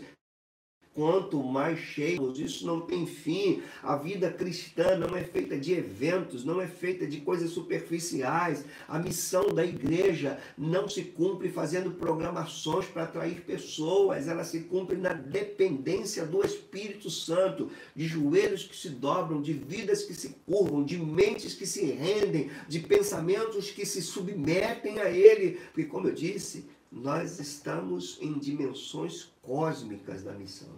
Quanto 0.94 1.42
mais 1.42 1.80
cheios, 1.80 2.38
isso 2.38 2.68
não 2.68 2.82
tem 2.82 3.06
fim. 3.06 3.64
A 3.82 3.96
vida 3.96 4.30
cristã 4.30 4.98
não 4.98 5.16
é 5.16 5.24
feita 5.24 5.58
de 5.58 5.72
eventos, 5.72 6.44
não 6.44 6.62
é 6.62 6.68
feita 6.68 7.08
de 7.08 7.22
coisas 7.22 7.52
superficiais. 7.52 8.66
A 8.90 9.00
missão 9.00 9.54
da 9.54 9.66
igreja 9.66 10.38
não 10.58 10.90
se 10.90 11.04
cumpre 11.04 11.48
fazendo 11.48 11.92
programações 11.92 12.88
para 12.88 13.04
atrair 13.04 13.40
pessoas, 13.42 14.28
ela 14.28 14.44
se 14.44 14.62
cumpre 14.62 14.98
na 14.98 15.14
dependência 15.14 16.26
do 16.26 16.46
Espírito 16.46 17.10
Santo, 17.10 17.72
de 17.96 18.06
joelhos 18.06 18.66
que 18.66 18.76
se 18.76 18.90
dobram, 18.90 19.42
de 19.42 19.54
vidas 19.54 20.04
que 20.04 20.14
se 20.14 20.36
curvam, 20.46 20.84
de 20.84 20.98
mentes 20.98 21.54
que 21.54 21.66
se 21.66 21.86
rendem, 21.86 22.52
de 22.68 22.80
pensamentos 22.80 23.72
que 23.72 23.86
se 23.86 24.02
submetem 24.02 25.00
a 25.00 25.10
Ele. 25.10 25.58
Porque, 25.72 25.86
como 25.86 26.10
eu 26.10 26.14
disse, 26.14 26.66
nós 26.92 27.40
estamos 27.40 28.18
em 28.22 28.38
dimensões 28.38 29.32
cósmicas 29.42 30.24
da 30.24 30.34
missão. 30.34 30.70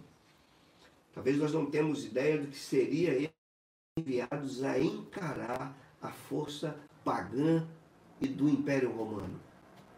Talvez 1.12 1.36
nós 1.38 1.52
não 1.52 1.66
temos 1.66 2.04
ideia 2.04 2.38
do 2.38 2.46
que 2.46 2.58
seria 2.58 3.32
enviados 3.96 4.62
a 4.62 4.78
encarar 4.78 5.76
a 6.00 6.10
força 6.10 6.78
pagã 7.04 7.66
e 8.20 8.28
do 8.28 8.48
Império 8.48 8.92
Romano. 8.92 9.40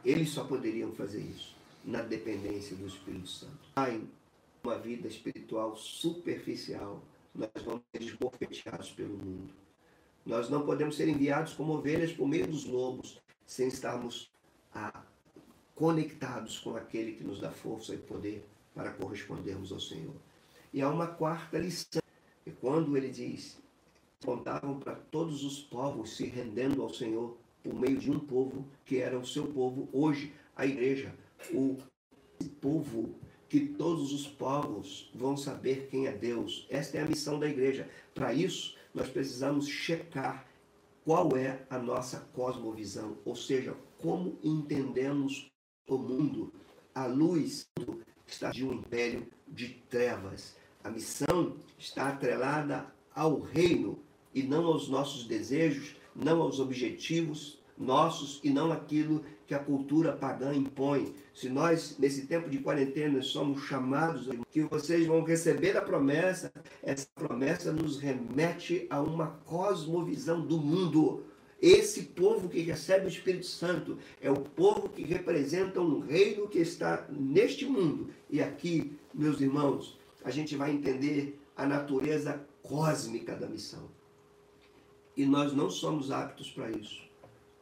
Eles 0.04 0.30
só 0.30 0.44
poderiam 0.44 0.92
fazer 0.92 1.20
isso 1.20 1.54
na 1.84 2.02
dependência 2.02 2.76
do 2.76 2.86
Espírito 2.86 3.28
Santo. 3.28 3.70
Em 3.90 4.08
uma 4.64 4.78
vida 4.78 5.06
espiritual 5.08 5.76
superficial, 5.76 7.02
nós 7.34 7.50
vamos 7.64 7.82
ser 7.92 8.02
esbofeteados 8.02 8.90
pelo 8.90 9.16
mundo. 9.16 9.52
Nós 10.24 10.48
não 10.48 10.64
podemos 10.64 10.96
ser 10.96 11.08
enviados 11.08 11.52
como 11.52 11.74
ovelhas 11.74 12.12
por 12.12 12.26
meio 12.26 12.46
dos 12.46 12.64
lobos, 12.64 13.20
sem 13.46 13.68
estarmos 13.68 14.30
a 14.74 15.05
conectados 15.76 16.58
com 16.58 16.74
aquele 16.74 17.12
que 17.12 17.22
nos 17.22 17.38
dá 17.38 17.52
força 17.52 17.94
e 17.94 17.98
poder 17.98 18.44
para 18.74 18.90
correspondermos 18.90 19.70
ao 19.70 19.78
Senhor. 19.78 20.16
E 20.72 20.82
há 20.82 20.88
uma 20.88 21.06
quarta 21.06 21.58
lição, 21.58 22.02
e 22.44 22.50
quando 22.50 22.96
ele 22.96 23.10
diz: 23.10 23.58
contavam 24.24 24.80
para 24.80 24.94
todos 24.96 25.44
os 25.44 25.60
povos 25.60 26.16
se 26.16 26.24
rendendo 26.24 26.82
ao 26.82 26.92
Senhor 26.92 27.36
por 27.62 27.74
meio 27.74 27.98
de 27.98 28.10
um 28.10 28.18
povo 28.18 28.66
que 28.84 28.96
era 28.98 29.18
o 29.18 29.26
seu 29.26 29.46
povo, 29.46 29.88
hoje 29.92 30.32
a 30.56 30.66
igreja, 30.66 31.14
o 31.52 31.76
povo 32.60 33.14
que 33.48 33.60
todos 33.60 34.12
os 34.12 34.26
povos 34.26 35.10
vão 35.14 35.36
saber 35.36 35.88
quem 35.90 36.06
é 36.06 36.12
Deus. 36.12 36.66
Esta 36.70 36.98
é 36.98 37.02
a 37.02 37.06
missão 37.06 37.38
da 37.38 37.48
igreja. 37.48 37.88
Para 38.14 38.32
isso, 38.32 38.76
nós 38.94 39.08
precisamos 39.08 39.68
checar 39.68 40.46
qual 41.04 41.36
é 41.36 41.64
a 41.70 41.78
nossa 41.78 42.20
cosmovisão, 42.32 43.16
ou 43.24 43.36
seja, 43.36 43.76
como 43.98 44.38
entendemos 44.42 45.48
o 45.86 45.96
mundo 45.96 46.52
à 46.94 47.06
luz 47.06 47.68
está 48.26 48.50
de 48.50 48.64
um 48.64 48.74
império 48.74 49.26
de 49.46 49.68
trevas. 49.88 50.56
A 50.82 50.90
missão 50.90 51.56
está 51.78 52.08
atrelada 52.08 52.86
ao 53.14 53.40
reino 53.40 53.98
e 54.34 54.42
não 54.42 54.66
aos 54.66 54.88
nossos 54.88 55.24
desejos, 55.24 55.96
não 56.14 56.42
aos 56.42 56.60
objetivos 56.60 57.60
nossos 57.78 58.40
e 58.42 58.50
não 58.50 58.72
aquilo 58.72 59.22
que 59.46 59.54
a 59.54 59.58
cultura 59.58 60.12
pagã 60.12 60.54
impõe. 60.54 61.14
Se 61.34 61.48
nós, 61.48 61.96
nesse 61.98 62.26
tempo 62.26 62.48
de 62.48 62.58
quarentena, 62.58 63.20
somos 63.22 63.62
chamados 63.64 64.28
que 64.50 64.62
vocês 64.62 65.06
vão 65.06 65.22
receber 65.22 65.76
a 65.76 65.82
promessa, 65.82 66.52
essa 66.82 67.06
promessa 67.14 67.72
nos 67.72 67.98
remete 67.98 68.86
a 68.88 69.00
uma 69.00 69.26
cosmovisão 69.44 70.40
do 70.40 70.58
mundo. 70.58 71.24
Esse 71.60 72.02
povo 72.02 72.48
que 72.48 72.60
recebe 72.60 73.06
o 73.06 73.08
Espírito 73.08 73.46
Santo 73.46 73.98
é 74.20 74.30
o 74.30 74.40
povo 74.40 74.88
que 74.88 75.02
representa 75.02 75.80
um 75.80 76.00
reino 76.00 76.48
que 76.48 76.58
está 76.58 77.06
neste 77.10 77.64
mundo. 77.64 78.10
E 78.28 78.42
aqui, 78.42 78.92
meus 79.14 79.40
irmãos, 79.40 79.98
a 80.24 80.30
gente 80.30 80.54
vai 80.54 80.70
entender 80.70 81.40
a 81.56 81.66
natureza 81.66 82.44
cósmica 82.62 83.34
da 83.34 83.46
missão. 83.46 83.90
E 85.16 85.24
nós 85.24 85.54
não 85.54 85.70
somos 85.70 86.10
aptos 86.10 86.50
para 86.50 86.70
isso 86.70 87.06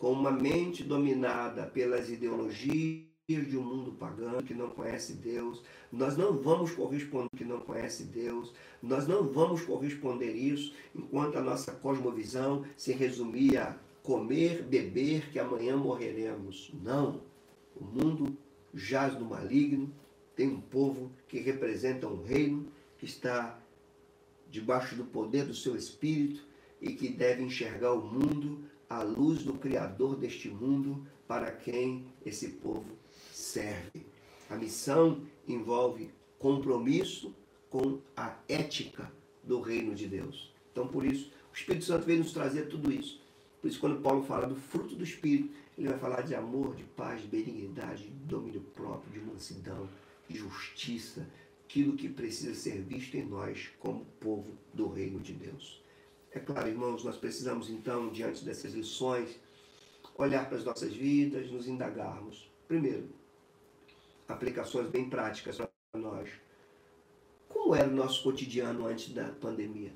com 0.05 0.13
uma 0.13 0.31
mente 0.31 0.85
dominada 0.85 1.63
pelas 1.65 2.11
ideologias 2.11 3.07
de 3.27 3.57
um 3.57 3.63
mundo 3.63 3.93
pagão 3.93 4.43
que 4.43 4.53
não 4.53 4.69
conhece 4.69 5.15
Deus, 5.15 5.63
nós 5.91 6.15
não 6.15 6.37
vamos 6.37 6.73
corresponder 6.73 7.31
que 7.35 7.43
não 7.43 7.59
conhece 7.61 8.05
Deus, 8.05 8.53
nós 8.83 9.09
não 9.09 9.27
vamos 9.27 9.63
corresponder 9.63 10.33
isso 10.33 10.75
enquanto 10.95 11.39
a 11.39 11.41
nossa 11.41 11.73
cosmovisão 11.73 12.67
se 12.77 12.93
resumir 12.93 13.57
a 13.57 13.79
comer, 14.05 14.63
beber, 14.63 15.31
que 15.31 15.39
amanhã 15.39 15.77
morreremos. 15.77 16.71
Não. 16.83 17.23
O 17.75 17.83
mundo 17.83 18.37
jaz 18.73 19.19
no 19.19 19.25
maligno, 19.25 19.93
tem 20.37 20.47
um 20.47 20.61
povo 20.61 21.11
que 21.27 21.41
representa 21.41 22.07
um 22.07 22.23
reino 22.23 22.69
que 22.99 23.07
está 23.07 23.59
debaixo 24.51 24.95
do 24.95 25.05
poder 25.05 25.47
do 25.47 25.55
seu 25.55 25.75
espírito 25.75 26.47
e 26.81 26.93
que 26.93 27.09
deve 27.09 27.43
enxergar 27.43 27.93
o 27.95 28.05
mundo 28.05 28.65
a 28.91 29.03
luz 29.03 29.43
do 29.43 29.55
Criador 29.55 30.17
deste 30.17 30.49
mundo 30.49 31.07
para 31.27 31.51
quem 31.51 32.05
esse 32.27 32.49
povo 32.49 32.93
serve. 33.33 34.07
A 34.51 34.57
missão 34.57 35.23
envolve 35.49 36.11
compromisso 36.39 37.35
com 37.71 38.01
a 38.15 38.37
ética 38.47 39.11
do 39.43 39.61
reino 39.63 39.95
de 39.95 40.07
Deus. 40.07 40.53
Então, 40.71 40.87
por 40.87 41.07
isso, 41.07 41.33
o 41.51 41.57
Espírito 41.57 41.87
Santo 41.87 42.05
veio 42.05 42.19
nos 42.19 42.33
trazer 42.33 42.69
tudo 42.69 42.93
isso. 42.93 43.24
Por 43.65 43.71
isso, 43.71 43.81
quando 43.81 44.03
Paulo 44.03 44.23
fala 44.23 44.47
do 44.47 44.57
fruto 44.57 44.95
do 44.95 45.03
Espírito, 45.03 45.49
ele 45.79 45.89
vai 45.89 45.99
falar 45.99 46.21
de 46.21 46.35
amor, 46.35 46.75
de 46.75 46.85
paz, 46.85 47.23
de 47.23 47.29
benignidade, 47.29 48.03
de 48.03 48.11
domínio 48.11 48.61
próprio, 48.61 49.11
de 49.11 49.21
mansidão, 49.21 49.89
de 50.29 50.37
justiça, 50.37 51.27
aquilo 51.65 51.97
que 51.97 52.07
precisa 52.07 52.55
ser 52.55 52.83
visto 52.83 53.15
em 53.15 53.25
nós 53.25 53.71
como 53.81 54.05
povo 54.21 54.53
do 54.75 54.91
reino 54.91 55.19
de 55.19 55.33
Deus. 55.33 55.83
É 56.31 56.41
claro, 56.41 56.69
irmãos, 56.69 57.05
nós 57.05 57.17
precisamos 57.17 57.71
então, 57.71 58.11
diante 58.11 58.45
dessas 58.45 58.75
lições, 58.75 59.41
olhar 60.19 60.47
para 60.47 60.59
as 60.59 60.65
nossas 60.67 60.93
vidas, 60.93 61.51
nos 61.51 61.67
indagarmos. 61.67 62.47
Primeiro, 62.69 63.09
aplicações 64.29 64.91
bem 64.91 65.09
práticas 65.09 65.57
para 65.57 65.71
nós. 65.95 66.29
Como 67.49 67.75
era 67.75 67.89
o 67.89 67.95
nosso 67.95 68.23
cotidiano 68.25 68.87
antes 68.87 69.15
da 69.15 69.31
pandemia? 69.31 69.95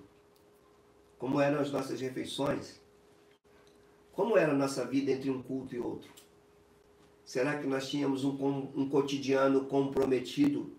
Como 1.18 1.38
eram 1.38 1.60
as 1.60 1.70
nossas 1.70 2.00
refeições? 2.00 2.87
Como 4.18 4.36
era 4.36 4.50
a 4.50 4.56
nossa 4.56 4.84
vida 4.84 5.12
entre 5.12 5.30
um 5.30 5.40
culto 5.40 5.76
e 5.76 5.78
outro? 5.78 6.10
Será 7.24 7.56
que 7.56 7.68
nós 7.68 7.88
tínhamos 7.88 8.24
um, 8.24 8.32
um 8.74 8.88
cotidiano 8.88 9.66
comprometido 9.66 10.72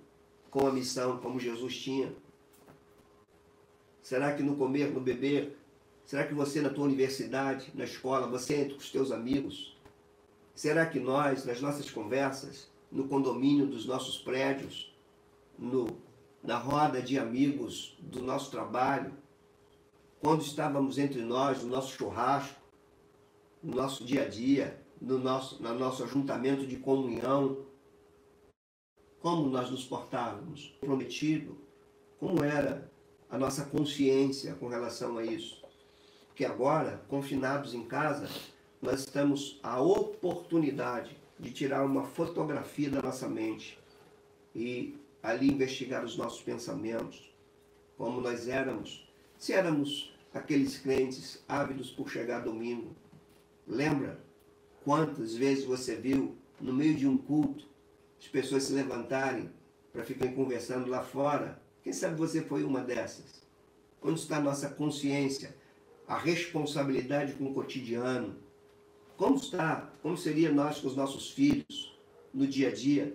com 0.51 0.67
a 0.67 0.73
missão 0.73 1.19
como 1.19 1.39
Jesus 1.39 1.77
tinha? 1.77 2.11
Será 4.01 4.33
que 4.33 4.43
no 4.43 4.57
comer, 4.57 4.91
no 4.91 4.99
beber? 4.99 5.57
Será 6.03 6.27
que 6.27 6.33
você 6.33 6.59
na 6.59 6.69
tua 6.69 6.83
universidade, 6.83 7.71
na 7.73 7.85
escola, 7.85 8.27
você 8.27 8.55
entre 8.55 8.75
os 8.75 8.91
teus 8.91 9.09
amigos? 9.09 9.73
Será 10.53 10.85
que 10.85 10.99
nós, 10.99 11.45
nas 11.45 11.61
nossas 11.61 11.89
conversas, 11.89 12.69
no 12.91 13.07
condomínio 13.07 13.67
dos 13.67 13.85
nossos 13.85 14.17
prédios, 14.17 14.93
no, 15.57 15.87
na 16.43 16.57
roda 16.57 17.01
de 17.01 17.17
amigos 17.17 17.97
do 18.01 18.21
nosso 18.21 18.51
trabalho, 18.51 19.13
quando 20.19 20.41
estávamos 20.41 20.97
entre 20.97 21.21
nós, 21.21 21.63
no 21.63 21.69
nosso 21.69 21.95
churrasco, 21.95 22.58
no 23.61 23.75
nosso 23.75 24.03
dia 24.03 24.23
a 24.23 24.27
dia, 24.27 24.81
no 25.01 25.17
nosso, 25.17 25.61
no 25.61 25.73
nosso 25.77 26.03
ajuntamento 26.03 26.65
de 26.65 26.77
comunhão, 26.77 27.65
como 29.19 29.49
nós 29.49 29.69
nos 29.69 29.83
portávamos? 29.83 30.77
Prometido? 30.79 31.57
Como 32.19 32.43
era 32.43 32.89
a 33.29 33.37
nossa 33.37 33.65
consciência 33.65 34.55
com 34.55 34.67
relação 34.67 35.17
a 35.17 35.23
isso. 35.23 35.61
Porque 36.27 36.45
agora, 36.45 37.03
confinados 37.07 37.73
em 37.73 37.83
casa, 37.83 38.29
nós 38.81 39.01
estamos 39.01 39.59
a 39.61 39.81
oportunidade 39.81 41.17
de 41.37 41.51
tirar 41.51 41.85
uma 41.85 42.03
fotografia 42.03 42.89
da 42.89 43.01
nossa 43.01 43.27
mente 43.27 43.77
e 44.55 44.97
ali 45.21 45.49
investigar 45.49 46.03
os 46.03 46.17
nossos 46.17 46.41
pensamentos, 46.41 47.29
como 47.97 48.21
nós 48.21 48.47
éramos, 48.47 49.07
se 49.37 49.53
éramos 49.53 50.13
aqueles 50.33 50.77
crentes 50.77 51.43
ávidos 51.47 51.91
por 51.91 52.09
chegar 52.09 52.39
domingo. 52.39 52.95
Lembra 53.69 54.19
quantas 54.83 55.35
vezes 55.35 55.63
você 55.63 55.95
viu 55.95 56.35
no 56.59 56.73
meio 56.73 56.95
de 56.95 57.07
um 57.07 57.17
culto 57.17 57.69
as 58.19 58.27
pessoas 58.27 58.63
se 58.63 58.73
levantarem 58.73 59.49
para 59.93 60.03
ficarem 60.03 60.35
conversando 60.35 60.89
lá 60.89 61.01
fora 61.01 61.61
quem 61.83 61.93
sabe 61.93 62.15
você 62.15 62.41
foi 62.41 62.63
uma 62.63 62.81
dessas? 62.81 63.41
Onde 64.01 64.19
está 64.19 64.37
a 64.37 64.41
nossa 64.41 64.69
consciência, 64.69 65.55
a 66.07 66.17
responsabilidade 66.17 67.33
com 67.33 67.45
o 67.45 67.53
cotidiano? 67.53 68.35
Como 69.17 69.35
está? 69.35 69.91
Como 70.01 70.17
seria 70.17 70.51
nós 70.51 70.79
com 70.79 70.87
os 70.87 70.95
nossos 70.95 71.31
filhos 71.31 71.97
no 72.33 72.45
dia 72.45 72.69
a 72.69 72.71
dia? 72.71 73.13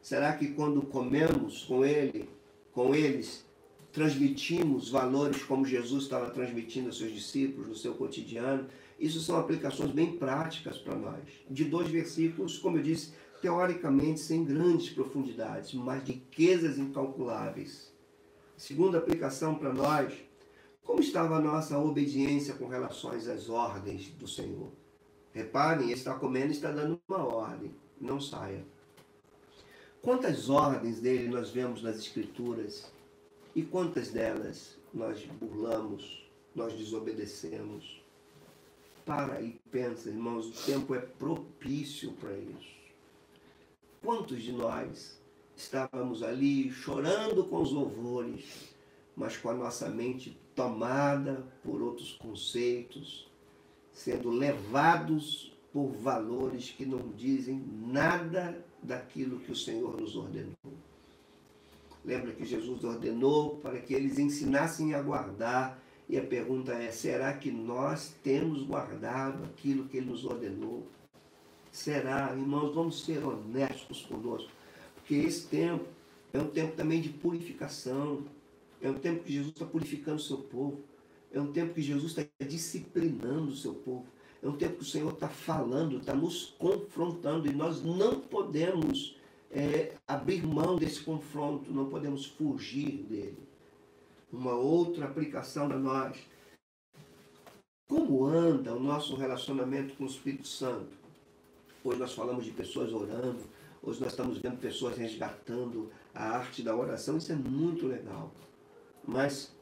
Será 0.00 0.32
que 0.32 0.48
quando 0.48 0.82
comemos 0.82 1.64
com 1.64 1.84
ele, 1.84 2.28
com 2.72 2.94
eles, 2.94 3.44
transmitimos 3.92 4.88
valores 4.88 5.42
como 5.42 5.66
Jesus 5.66 6.04
estava 6.04 6.30
transmitindo 6.30 6.88
aos 6.88 6.98
seus 6.98 7.12
discípulos 7.12 7.68
no 7.68 7.76
seu 7.76 7.94
cotidiano? 7.94 8.68
Isso 8.98 9.20
são 9.20 9.38
aplicações 9.38 9.92
bem 9.92 10.16
práticas 10.16 10.78
para 10.78 10.94
nós. 10.94 11.22
De 11.48 11.64
dois 11.64 11.88
versículos, 11.88 12.58
como 12.58 12.78
eu 12.78 12.82
disse, 12.82 13.12
teoricamente 13.40 14.20
sem 14.20 14.44
grandes 14.44 14.90
profundidades, 14.90 15.72
mas 15.74 16.02
riquezas 16.02 16.78
incalculáveis 16.78 17.92
Segunda 18.58 18.98
aplicação 18.98 19.54
para 19.54 19.72
nós, 19.72 20.12
como 20.82 20.98
estava 20.98 21.36
a 21.36 21.40
nossa 21.40 21.78
obediência 21.78 22.54
com 22.54 22.66
relação 22.66 23.12
às 23.12 23.48
ordens 23.48 24.08
do 24.08 24.26
Senhor? 24.26 24.72
Reparem, 25.32 25.92
está 25.92 26.16
comendo 26.16 26.50
está 26.50 26.72
dando 26.72 27.00
uma 27.06 27.24
ordem, 27.24 27.72
não 28.00 28.20
saia. 28.20 28.66
Quantas 30.02 30.50
ordens 30.50 30.98
dele 30.98 31.28
nós 31.28 31.50
vemos 31.50 31.84
nas 31.84 31.98
Escrituras 31.98 32.90
e 33.54 33.62
quantas 33.62 34.08
delas 34.10 34.76
nós 34.92 35.24
burlamos, 35.40 36.28
nós 36.52 36.72
desobedecemos? 36.72 38.02
Para 39.08 39.40
e 39.40 39.58
pensa, 39.70 40.10
irmãos, 40.10 40.48
o 40.48 40.66
tempo 40.66 40.94
é 40.94 40.98
propício 40.98 42.12
para 42.20 42.36
isso. 42.36 42.76
Quantos 44.02 44.42
de 44.42 44.52
nós 44.52 45.18
estávamos 45.56 46.22
ali 46.22 46.70
chorando 46.70 47.42
com 47.44 47.62
os 47.62 47.72
louvores, 47.72 48.74
mas 49.16 49.34
com 49.38 49.48
a 49.48 49.54
nossa 49.54 49.88
mente 49.88 50.38
tomada 50.54 51.42
por 51.64 51.80
outros 51.80 52.12
conceitos, 52.12 53.26
sendo 53.94 54.28
levados 54.28 55.56
por 55.72 55.88
valores 55.88 56.68
que 56.68 56.84
não 56.84 57.08
dizem 57.16 57.64
nada 57.86 58.62
daquilo 58.82 59.40
que 59.40 59.52
o 59.52 59.56
Senhor 59.56 59.98
nos 59.98 60.16
ordenou. 60.16 60.54
Lembra 62.04 62.32
que 62.32 62.44
Jesus 62.44 62.84
ordenou 62.84 63.56
para 63.56 63.80
que 63.80 63.94
eles 63.94 64.18
ensinassem 64.18 64.94
a 64.94 65.00
guardar, 65.00 65.82
e 66.08 66.16
a 66.16 66.22
pergunta 66.22 66.72
é: 66.72 66.90
será 66.90 67.32
que 67.34 67.50
nós 67.50 68.14
temos 68.22 68.62
guardado 68.62 69.44
aquilo 69.44 69.84
que 69.84 69.98
ele 69.98 70.10
nos 70.10 70.24
ordenou? 70.24 70.86
Será, 71.70 72.32
irmãos, 72.32 72.74
vamos 72.74 73.04
ser 73.04 73.22
honestos 73.22 74.02
conosco. 74.02 74.50
Porque 74.94 75.14
esse 75.14 75.46
tempo 75.46 75.84
é 76.32 76.38
um 76.38 76.48
tempo 76.48 76.74
também 76.74 77.00
de 77.00 77.10
purificação. 77.10 78.24
É 78.80 78.90
um 78.90 78.94
tempo 78.94 79.22
que 79.24 79.32
Jesus 79.32 79.52
está 79.52 79.66
purificando 79.66 80.16
o 80.16 80.22
seu 80.22 80.38
povo. 80.38 80.80
É 81.30 81.40
um 81.40 81.52
tempo 81.52 81.74
que 81.74 81.82
Jesus 81.82 82.16
está 82.16 82.24
disciplinando 82.46 83.52
o 83.52 83.56
seu 83.56 83.74
povo. 83.74 84.06
É 84.42 84.48
um 84.48 84.56
tempo 84.56 84.76
que 84.76 84.82
o 84.82 84.86
Senhor 84.86 85.12
está 85.12 85.28
falando, 85.28 85.98
está 85.98 86.14
nos 86.14 86.54
confrontando 86.58 87.48
e 87.48 87.52
nós 87.52 87.82
não 87.82 88.20
podemos 88.20 89.16
é, 89.50 89.94
abrir 90.06 90.46
mão 90.46 90.76
desse 90.76 91.00
confronto, 91.00 91.72
não 91.72 91.88
podemos 91.88 92.24
fugir 92.24 93.02
dele. 93.02 93.47
Uma 94.30 94.54
outra 94.54 95.06
aplicação 95.06 95.68
para 95.68 95.78
nós. 95.78 96.16
Como 97.88 98.26
anda 98.26 98.74
o 98.74 98.80
nosso 98.80 99.16
relacionamento 99.16 99.96
com 99.96 100.04
o 100.04 100.06
Espírito 100.06 100.46
Santo? 100.46 100.96
Hoje 101.82 101.98
nós 101.98 102.12
falamos 102.12 102.44
de 102.44 102.50
pessoas 102.50 102.92
orando, 102.92 103.42
hoje 103.82 104.00
nós 104.00 104.10
estamos 104.10 104.38
vendo 104.38 104.60
pessoas 104.60 104.98
resgatando 104.98 105.90
a 106.14 106.24
arte 106.36 106.62
da 106.62 106.76
oração, 106.76 107.16
isso 107.16 107.32
é 107.32 107.36
muito 107.36 107.86
legal. 107.86 108.30
Mas 109.06 109.56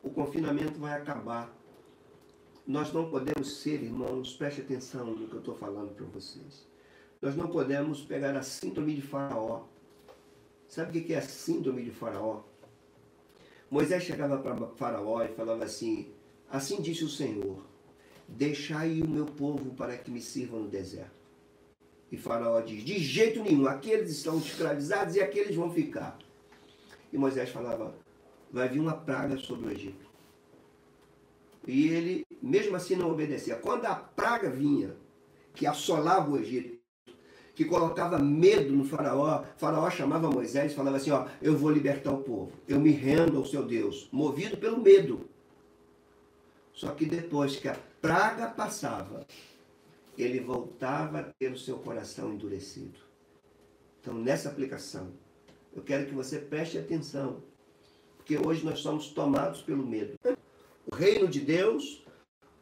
o 0.00 0.10
confinamento 0.10 0.78
vai 0.78 0.92
acabar. 0.92 1.52
Nós 2.64 2.92
não 2.92 3.10
podemos 3.10 3.62
ser, 3.62 3.82
irmãos, 3.82 4.34
preste 4.36 4.60
atenção 4.60 5.06
no 5.06 5.26
que 5.26 5.34
eu 5.34 5.40
estou 5.40 5.56
falando 5.56 5.92
para 5.92 6.06
vocês. 6.06 6.68
Nós 7.20 7.34
não 7.34 7.48
podemos 7.48 8.02
pegar 8.02 8.36
a 8.36 8.42
síndrome 8.42 8.94
de 8.94 9.02
Faraó. 9.02 9.64
Sabe 10.68 10.98
o 10.98 11.04
que 11.04 11.12
é 11.12 11.18
a 11.18 11.22
síndrome 11.22 11.82
de 11.82 11.90
Faraó? 11.90 12.42
Moisés 13.74 14.04
chegava 14.04 14.38
para 14.38 14.54
Faraó 14.76 15.24
e 15.24 15.34
falava 15.34 15.64
assim: 15.64 16.06
Assim 16.48 16.80
disse 16.80 17.02
o 17.02 17.08
Senhor, 17.08 17.60
deixai 18.28 19.02
o 19.02 19.08
meu 19.08 19.26
povo 19.26 19.74
para 19.74 19.98
que 19.98 20.12
me 20.12 20.20
sirvam 20.20 20.60
no 20.60 20.68
deserto. 20.68 21.10
E 22.12 22.16
Faraó 22.16 22.60
diz: 22.60 22.84
De 22.84 23.00
jeito 23.00 23.42
nenhum, 23.42 23.66
aqueles 23.66 24.10
estão 24.10 24.38
escravizados 24.38 25.16
e 25.16 25.20
aqueles 25.20 25.56
vão 25.56 25.72
ficar. 25.72 26.16
E 27.12 27.18
Moisés 27.18 27.50
falava: 27.50 27.92
Vai 28.52 28.68
vir 28.68 28.78
uma 28.78 28.96
praga 28.96 29.36
sobre 29.38 29.66
o 29.66 29.72
Egito. 29.72 30.06
E 31.66 31.88
ele, 31.88 32.24
mesmo 32.40 32.76
assim, 32.76 32.94
não 32.94 33.10
obedecia. 33.10 33.56
Quando 33.56 33.86
a 33.86 33.96
praga 33.96 34.50
vinha, 34.50 34.94
que 35.52 35.66
assolava 35.66 36.30
o 36.30 36.38
Egito, 36.38 36.78
que 37.54 37.64
colocava 37.64 38.18
medo 38.18 38.72
no 38.72 38.84
faraó. 38.84 39.42
O 39.42 39.58
faraó 39.58 39.88
chamava 39.90 40.30
Moisés 40.30 40.72
e 40.72 40.74
falava 40.74 40.96
assim, 40.96 41.10
ó, 41.10 41.26
eu 41.40 41.56
vou 41.56 41.70
libertar 41.70 42.12
o 42.12 42.22
povo. 42.22 42.52
Eu 42.66 42.80
me 42.80 42.90
rendo 42.90 43.38
ao 43.38 43.46
seu 43.46 43.64
Deus, 43.64 44.08
movido 44.10 44.56
pelo 44.56 44.80
medo. 44.80 45.28
Só 46.72 46.90
que 46.90 47.06
depois 47.06 47.56
que 47.56 47.68
a 47.68 47.76
praga 48.00 48.48
passava, 48.48 49.24
ele 50.18 50.40
voltava 50.40 51.20
a 51.20 51.22
ter 51.22 51.52
o 51.52 51.58
seu 51.58 51.78
coração 51.78 52.32
endurecido. 52.32 52.98
Então, 54.00 54.14
nessa 54.14 54.48
aplicação, 54.48 55.12
eu 55.74 55.82
quero 55.82 56.06
que 56.06 56.14
você 56.14 56.38
preste 56.38 56.76
atenção, 56.76 57.42
porque 58.16 58.36
hoje 58.36 58.64
nós 58.64 58.80
somos 58.80 59.08
tomados 59.08 59.62
pelo 59.62 59.86
medo. 59.86 60.18
O 60.86 60.94
reino 60.94 61.28
de 61.28 61.40
Deus 61.40 62.03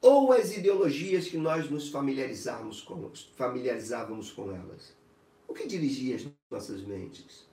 ou 0.03 0.33
as 0.33 0.55
ideologias 0.55 1.29
que 1.29 1.39
nós 1.39 1.71
nos 1.71 1.89
familiarizávamos 1.89 2.81
com, 2.81 3.09
familiarizávamos 3.37 4.33
com 4.33 4.51
elas. 4.51 4.97
O 5.47 5.55
que 5.55 5.67
dirigia 5.67 6.17
as 6.17 6.27
nossas 6.51 6.83
mentes? 6.83 7.47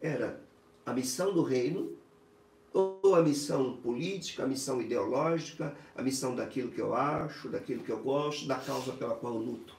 Era 0.00 0.40
a 0.86 0.92
missão 0.92 1.34
do 1.34 1.42
reino, 1.42 1.92
ou 2.72 3.16
a 3.16 3.22
missão 3.22 3.76
política, 3.78 4.44
a 4.44 4.46
missão 4.46 4.80
ideológica, 4.80 5.76
a 5.96 6.02
missão 6.02 6.36
daquilo 6.36 6.70
que 6.70 6.80
eu 6.80 6.94
acho, 6.94 7.48
daquilo 7.48 7.82
que 7.82 7.90
eu 7.90 8.00
gosto, 8.00 8.46
da 8.46 8.56
causa 8.56 8.92
pela 8.92 9.16
qual 9.16 9.34
eu 9.34 9.40
luto. 9.40 9.74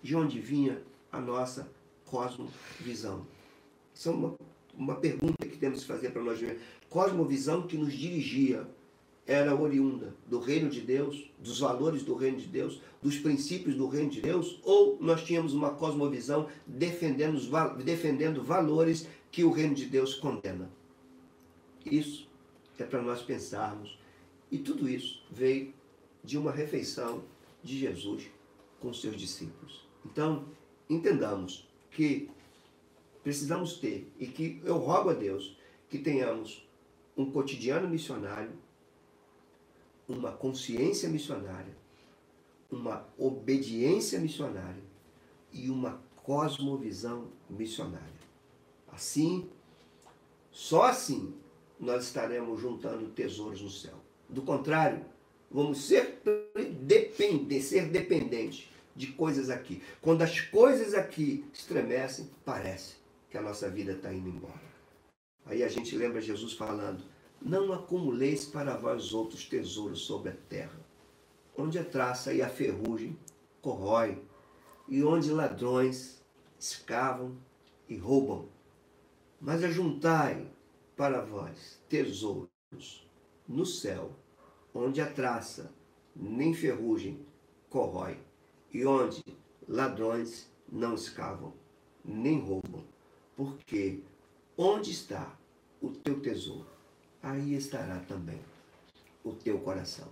De 0.00 0.14
onde 0.14 0.38
vinha 0.38 0.82
a 1.10 1.20
nossa 1.20 1.68
cosmovisão? 2.04 3.26
Isso 3.92 4.08
é 4.08 4.12
uma, 4.12 4.34
uma 4.76 4.94
pergunta 4.96 5.46
que 5.46 5.56
temos 5.56 5.80
que 5.80 5.86
fazer 5.86 6.10
para 6.10 6.22
nós 6.22 6.40
mesmos. 6.40 6.62
Cosmovisão 6.88 7.66
que 7.66 7.76
nos 7.76 7.92
dirigia 7.92 8.68
era 9.26 9.54
oriunda 9.54 10.14
do 10.26 10.40
reino 10.40 10.68
de 10.68 10.80
Deus, 10.80 11.30
dos 11.38 11.60
valores 11.60 12.02
do 12.02 12.14
reino 12.14 12.38
de 12.38 12.46
Deus, 12.46 12.80
dos 13.00 13.18
princípios 13.18 13.76
do 13.76 13.86
reino 13.86 14.10
de 14.10 14.20
Deus, 14.20 14.60
ou 14.64 14.98
nós 15.00 15.22
tínhamos 15.22 15.54
uma 15.54 15.70
cosmovisão 15.70 16.48
defendendo, 16.66 17.38
defendendo 17.84 18.42
valores 18.42 19.06
que 19.30 19.44
o 19.44 19.50
reino 19.50 19.74
de 19.74 19.86
Deus 19.86 20.14
condena. 20.14 20.68
Isso 21.84 22.28
é 22.78 22.84
para 22.84 23.02
nós 23.02 23.22
pensarmos. 23.22 23.98
E 24.50 24.58
tudo 24.58 24.88
isso 24.88 25.22
veio 25.30 25.72
de 26.22 26.36
uma 26.36 26.52
refeição 26.52 27.22
de 27.62 27.78
Jesus 27.78 28.24
com 28.80 28.92
seus 28.92 29.16
discípulos. 29.16 29.86
Então, 30.04 30.44
entendamos 30.90 31.66
que 31.90 32.28
precisamos 33.22 33.74
ter, 33.74 34.10
e 34.18 34.26
que 34.26 34.60
eu 34.64 34.76
rogo 34.78 35.10
a 35.10 35.14
Deus 35.14 35.56
que 35.88 35.98
tenhamos 35.98 36.66
um 37.16 37.30
cotidiano 37.30 37.88
missionário 37.88 38.50
uma 40.12 40.32
consciência 40.32 41.08
missionária, 41.08 41.76
uma 42.70 43.06
obediência 43.18 44.18
missionária 44.18 44.82
e 45.52 45.70
uma 45.70 46.00
cosmovisão 46.22 47.28
missionária. 47.48 48.22
Assim, 48.90 49.48
só 50.50 50.84
assim 50.84 51.34
nós 51.80 52.04
estaremos 52.04 52.60
juntando 52.60 53.08
tesouros 53.08 53.60
no 53.60 53.70
céu. 53.70 53.94
Do 54.28 54.42
contrário, 54.42 55.04
vamos 55.50 55.84
ser 55.84 56.22
depender, 56.82 57.60
ser 57.60 57.88
dependentes 57.88 58.68
de 58.94 59.08
coisas 59.08 59.50
aqui. 59.50 59.82
Quando 60.00 60.22
as 60.22 60.40
coisas 60.40 60.94
aqui 60.94 61.44
estremecem, 61.52 62.30
parece 62.44 62.94
que 63.30 63.36
a 63.36 63.42
nossa 63.42 63.68
vida 63.68 63.92
está 63.92 64.12
indo 64.12 64.28
embora. 64.28 64.72
Aí 65.46 65.62
a 65.62 65.68
gente 65.68 65.96
lembra 65.96 66.20
Jesus 66.20 66.52
falando: 66.52 67.02
não 67.44 67.72
acumuleis 67.72 68.44
para 68.44 68.76
vós 68.76 69.12
outros 69.12 69.44
tesouros 69.46 70.02
sobre 70.02 70.30
a 70.30 70.36
terra, 70.48 70.80
onde 71.56 71.78
a 71.78 71.84
traça 71.84 72.32
e 72.32 72.40
a 72.40 72.48
ferrugem 72.48 73.18
corrói, 73.60 74.22
e 74.88 75.02
onde 75.02 75.30
ladrões 75.30 76.22
escavam 76.58 77.36
e 77.88 77.96
roubam. 77.96 78.48
Mas 79.40 79.64
ajuntai 79.64 80.50
para 80.96 81.20
vós 81.20 81.80
tesouros 81.88 83.08
no 83.48 83.66
céu, 83.66 84.12
onde 84.74 85.00
a 85.00 85.10
traça 85.10 85.72
nem 86.14 86.54
ferrugem 86.54 87.26
corrói, 87.68 88.18
e 88.72 88.86
onde 88.86 89.22
ladrões 89.68 90.50
não 90.70 90.94
escavam 90.94 91.52
nem 92.04 92.40
roubam. 92.40 92.84
Porque 93.36 94.00
onde 94.56 94.90
está 94.90 95.36
o 95.80 95.90
teu 95.90 96.20
tesouro? 96.20 96.70
Aí 97.22 97.54
estará 97.54 98.00
também 98.00 98.40
o 99.22 99.32
teu 99.32 99.60
coração. 99.60 100.08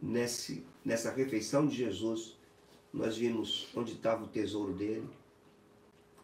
Nesse, 0.00 0.64
nessa 0.84 1.10
refeição 1.10 1.66
de 1.66 1.76
Jesus, 1.76 2.36
nós 2.92 3.16
vimos 3.16 3.68
onde 3.76 3.92
estava 3.92 4.24
o 4.24 4.28
tesouro 4.28 4.72
dele 4.72 5.08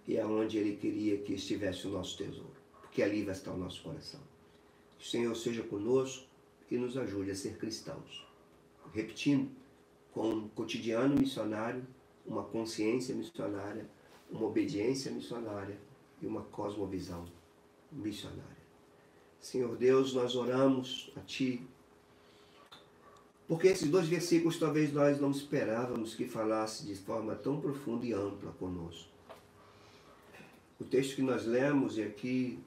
e 0.06 0.18
aonde 0.18 0.56
ele 0.56 0.76
queria 0.76 1.18
que 1.18 1.34
estivesse 1.34 1.86
o 1.86 1.90
nosso 1.90 2.16
tesouro, 2.16 2.56
porque 2.80 3.02
ali 3.02 3.22
vai 3.22 3.34
estar 3.34 3.52
o 3.52 3.58
nosso 3.58 3.82
coração. 3.82 4.20
Que 4.98 5.06
o 5.06 5.08
Senhor 5.08 5.34
seja 5.36 5.62
conosco 5.62 6.26
e 6.70 6.76
nos 6.76 6.96
ajude 6.96 7.30
a 7.30 7.34
ser 7.34 7.58
cristãos. 7.58 8.26
Repetindo, 8.94 9.50
com 10.12 10.28
um 10.28 10.48
cotidiano 10.48 11.14
missionário, 11.18 11.86
uma 12.26 12.44
consciência 12.44 13.14
missionária, 13.14 13.88
uma 14.30 14.46
obediência 14.46 15.10
missionária 15.10 15.78
e 16.20 16.26
uma 16.26 16.42
cosmovisão 16.42 17.24
missionária. 17.90 18.51
Senhor 19.42 19.76
Deus, 19.76 20.14
nós 20.14 20.36
oramos 20.36 21.10
a 21.16 21.20
Ti, 21.20 21.66
porque 23.48 23.66
esses 23.66 23.90
dois 23.90 24.06
versículos 24.06 24.56
talvez 24.56 24.92
nós 24.92 25.20
não 25.20 25.32
esperávamos 25.32 26.14
que 26.14 26.26
falasse 26.26 26.86
de 26.86 26.94
forma 26.94 27.34
tão 27.34 27.60
profunda 27.60 28.06
e 28.06 28.12
ampla 28.12 28.52
conosco. 28.52 29.10
O 30.78 30.84
texto 30.84 31.16
que 31.16 31.22
nós 31.22 31.44
lemos 31.44 31.98
e 31.98 32.02
aqui 32.02 32.60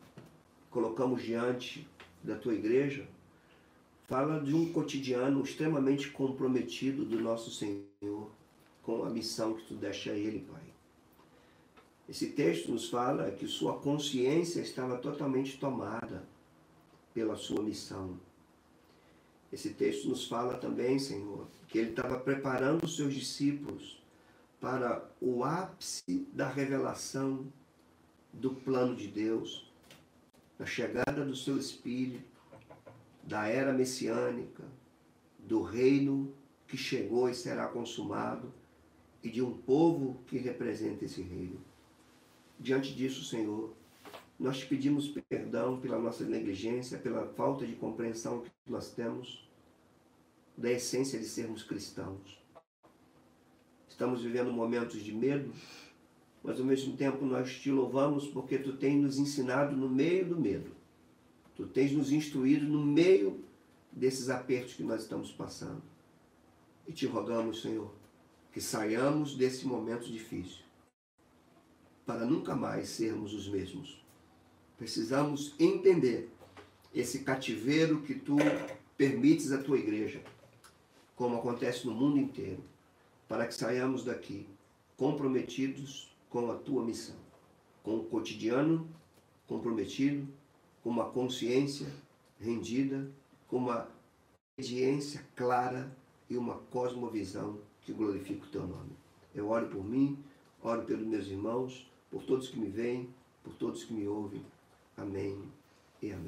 colocamos 0.69 1.23
diante 1.23 1.87
da 2.21 2.35
Tua 2.35 2.53
igreja 2.53 3.07
fala 4.05 4.41
de 4.41 4.53
um 4.53 4.71
cotidiano 4.73 5.41
extremamente 5.41 6.11
comprometido 6.11 7.05
do 7.05 7.19
nosso 7.21 7.51
Senhor 7.51 8.29
com 8.83 9.05
a 9.05 9.09
missão 9.09 9.53
que 9.53 9.63
Tu 9.63 9.75
deste 9.75 10.09
a 10.09 10.13
Ele, 10.13 10.45
Pai. 10.51 10.61
Esse 12.07 12.31
texto 12.31 12.69
nos 12.69 12.89
fala 12.89 13.31
que 13.31 13.47
sua 13.47 13.79
consciência 13.79 14.59
estava 14.59 14.97
totalmente 14.97 15.57
tomada 15.57 16.34
pela 17.15 17.37
sua 17.37 17.63
missão. 17.63 18.19
Esse 19.51 19.69
texto 19.69 20.09
nos 20.09 20.27
fala 20.27 20.57
também, 20.57 20.99
Senhor, 20.99 21.47
que 21.69 21.77
ele 21.77 21.91
estava 21.91 22.19
preparando 22.19 22.83
os 22.83 22.97
seus 22.97 23.13
discípulos 23.13 24.03
para 24.59 25.09
o 25.21 25.45
ápice 25.45 26.27
da 26.33 26.49
revelação 26.49 27.47
do 28.33 28.53
plano 28.53 28.93
de 28.97 29.07
Deus, 29.07 29.71
da 30.59 30.65
chegada 30.65 31.23
do 31.23 31.35
seu 31.35 31.57
Espírito, 31.57 32.35
da 33.23 33.47
era 33.47 33.71
messiânica, 33.71 34.63
do 35.39 35.61
reino 35.61 36.33
que 36.67 36.75
chegou 36.75 37.29
e 37.29 37.33
será 37.33 37.67
consumado 37.67 38.53
e 39.23 39.29
de 39.29 39.41
um 39.41 39.57
povo 39.57 40.19
que 40.27 40.37
representa 40.37 41.05
esse 41.05 41.21
reino. 41.21 41.61
Diante 42.59 42.93
disso, 42.93 43.23
Senhor, 43.23 43.73
nós 44.39 44.59
te 44.59 44.65
pedimos 44.65 45.07
perdão 45.29 45.79
pela 45.79 45.97
nossa 45.97 46.25
negligência, 46.25 46.97
pela 46.97 47.25
falta 47.27 47.65
de 47.65 47.73
compreensão 47.73 48.41
que 48.41 48.51
nós 48.67 48.91
temos 48.91 49.49
da 50.57 50.71
essência 50.71 51.19
de 51.19 51.25
sermos 51.25 51.63
cristãos. 51.63 52.39
Estamos 53.87 54.21
vivendo 54.21 54.51
momentos 54.51 55.01
de 55.01 55.13
medo, 55.13 55.53
mas 56.43 56.59
ao 56.59 56.65
mesmo 56.65 56.97
tempo 56.97 57.25
nós 57.25 57.59
te 57.59 57.71
louvamos 57.71 58.27
porque 58.27 58.57
tu 58.57 58.75
tens 58.75 59.01
nos 59.01 59.17
ensinado 59.17 59.75
no 59.75 59.89
meio 59.89 60.25
do 60.27 60.39
medo. 60.39 60.71
Tu 61.55 61.65
tens 61.67 61.93
nos 61.93 62.11
instruído 62.11 62.65
no 62.65 62.85
meio 62.85 63.39
desses 63.91 64.29
apertos 64.29 64.73
que 64.73 64.83
nós 64.83 65.03
estamos 65.03 65.31
passando. 65.31 65.81
E 66.85 66.91
te 66.91 67.05
rogamos, 67.05 67.61
Senhor, 67.61 67.91
que 68.51 68.59
saiamos 68.59 69.35
desse 69.35 69.65
momento 69.65 70.05
difícil 70.05 70.65
para 72.05 72.25
nunca 72.25 72.55
mais 72.55 72.89
sermos 72.89 73.33
os 73.33 73.47
mesmos. 73.47 74.04
Precisamos 74.77 75.53
entender 75.59 76.29
esse 76.93 77.19
cativeiro 77.19 78.01
que 78.01 78.15
tu 78.15 78.35
permites 78.97 79.51
à 79.51 79.57
tua 79.57 79.77
igreja, 79.77 80.21
como 81.15 81.37
acontece 81.37 81.85
no 81.85 81.93
mundo 81.93 82.17
inteiro, 82.17 82.63
para 83.27 83.47
que 83.47 83.55
saiamos 83.55 84.03
daqui 84.03 84.47
comprometidos 84.97 86.13
com 86.29 86.51
a 86.51 86.55
tua 86.55 86.83
missão, 86.83 87.15
com 87.83 87.97
o 87.97 88.05
cotidiano 88.05 88.87
comprometido, 89.47 90.27
com 90.83 90.89
uma 90.89 91.09
consciência 91.09 91.87
rendida, 92.39 93.09
com 93.47 93.57
uma 93.57 93.87
obediência 94.57 95.25
clara 95.35 95.95
e 96.29 96.37
uma 96.37 96.55
cosmovisão 96.71 97.59
que 97.81 97.93
glorifica 97.93 98.45
o 98.45 98.49
teu 98.49 98.67
nome. 98.67 98.91
Eu 99.33 99.49
oro 99.49 99.67
por 99.67 99.83
mim, 99.83 100.17
oro 100.61 100.83
pelos 100.83 101.05
meus 101.05 101.27
irmãos, 101.27 101.89
por 102.09 102.23
todos 102.23 102.49
que 102.49 102.59
me 102.59 102.69
veem, 102.69 103.09
por 103.43 103.53
todos 103.53 103.83
que 103.83 103.93
me 103.93 104.07
ouvem. 104.07 104.43
Amém 104.97 105.51
e 106.01 106.11
amém. 106.11 106.23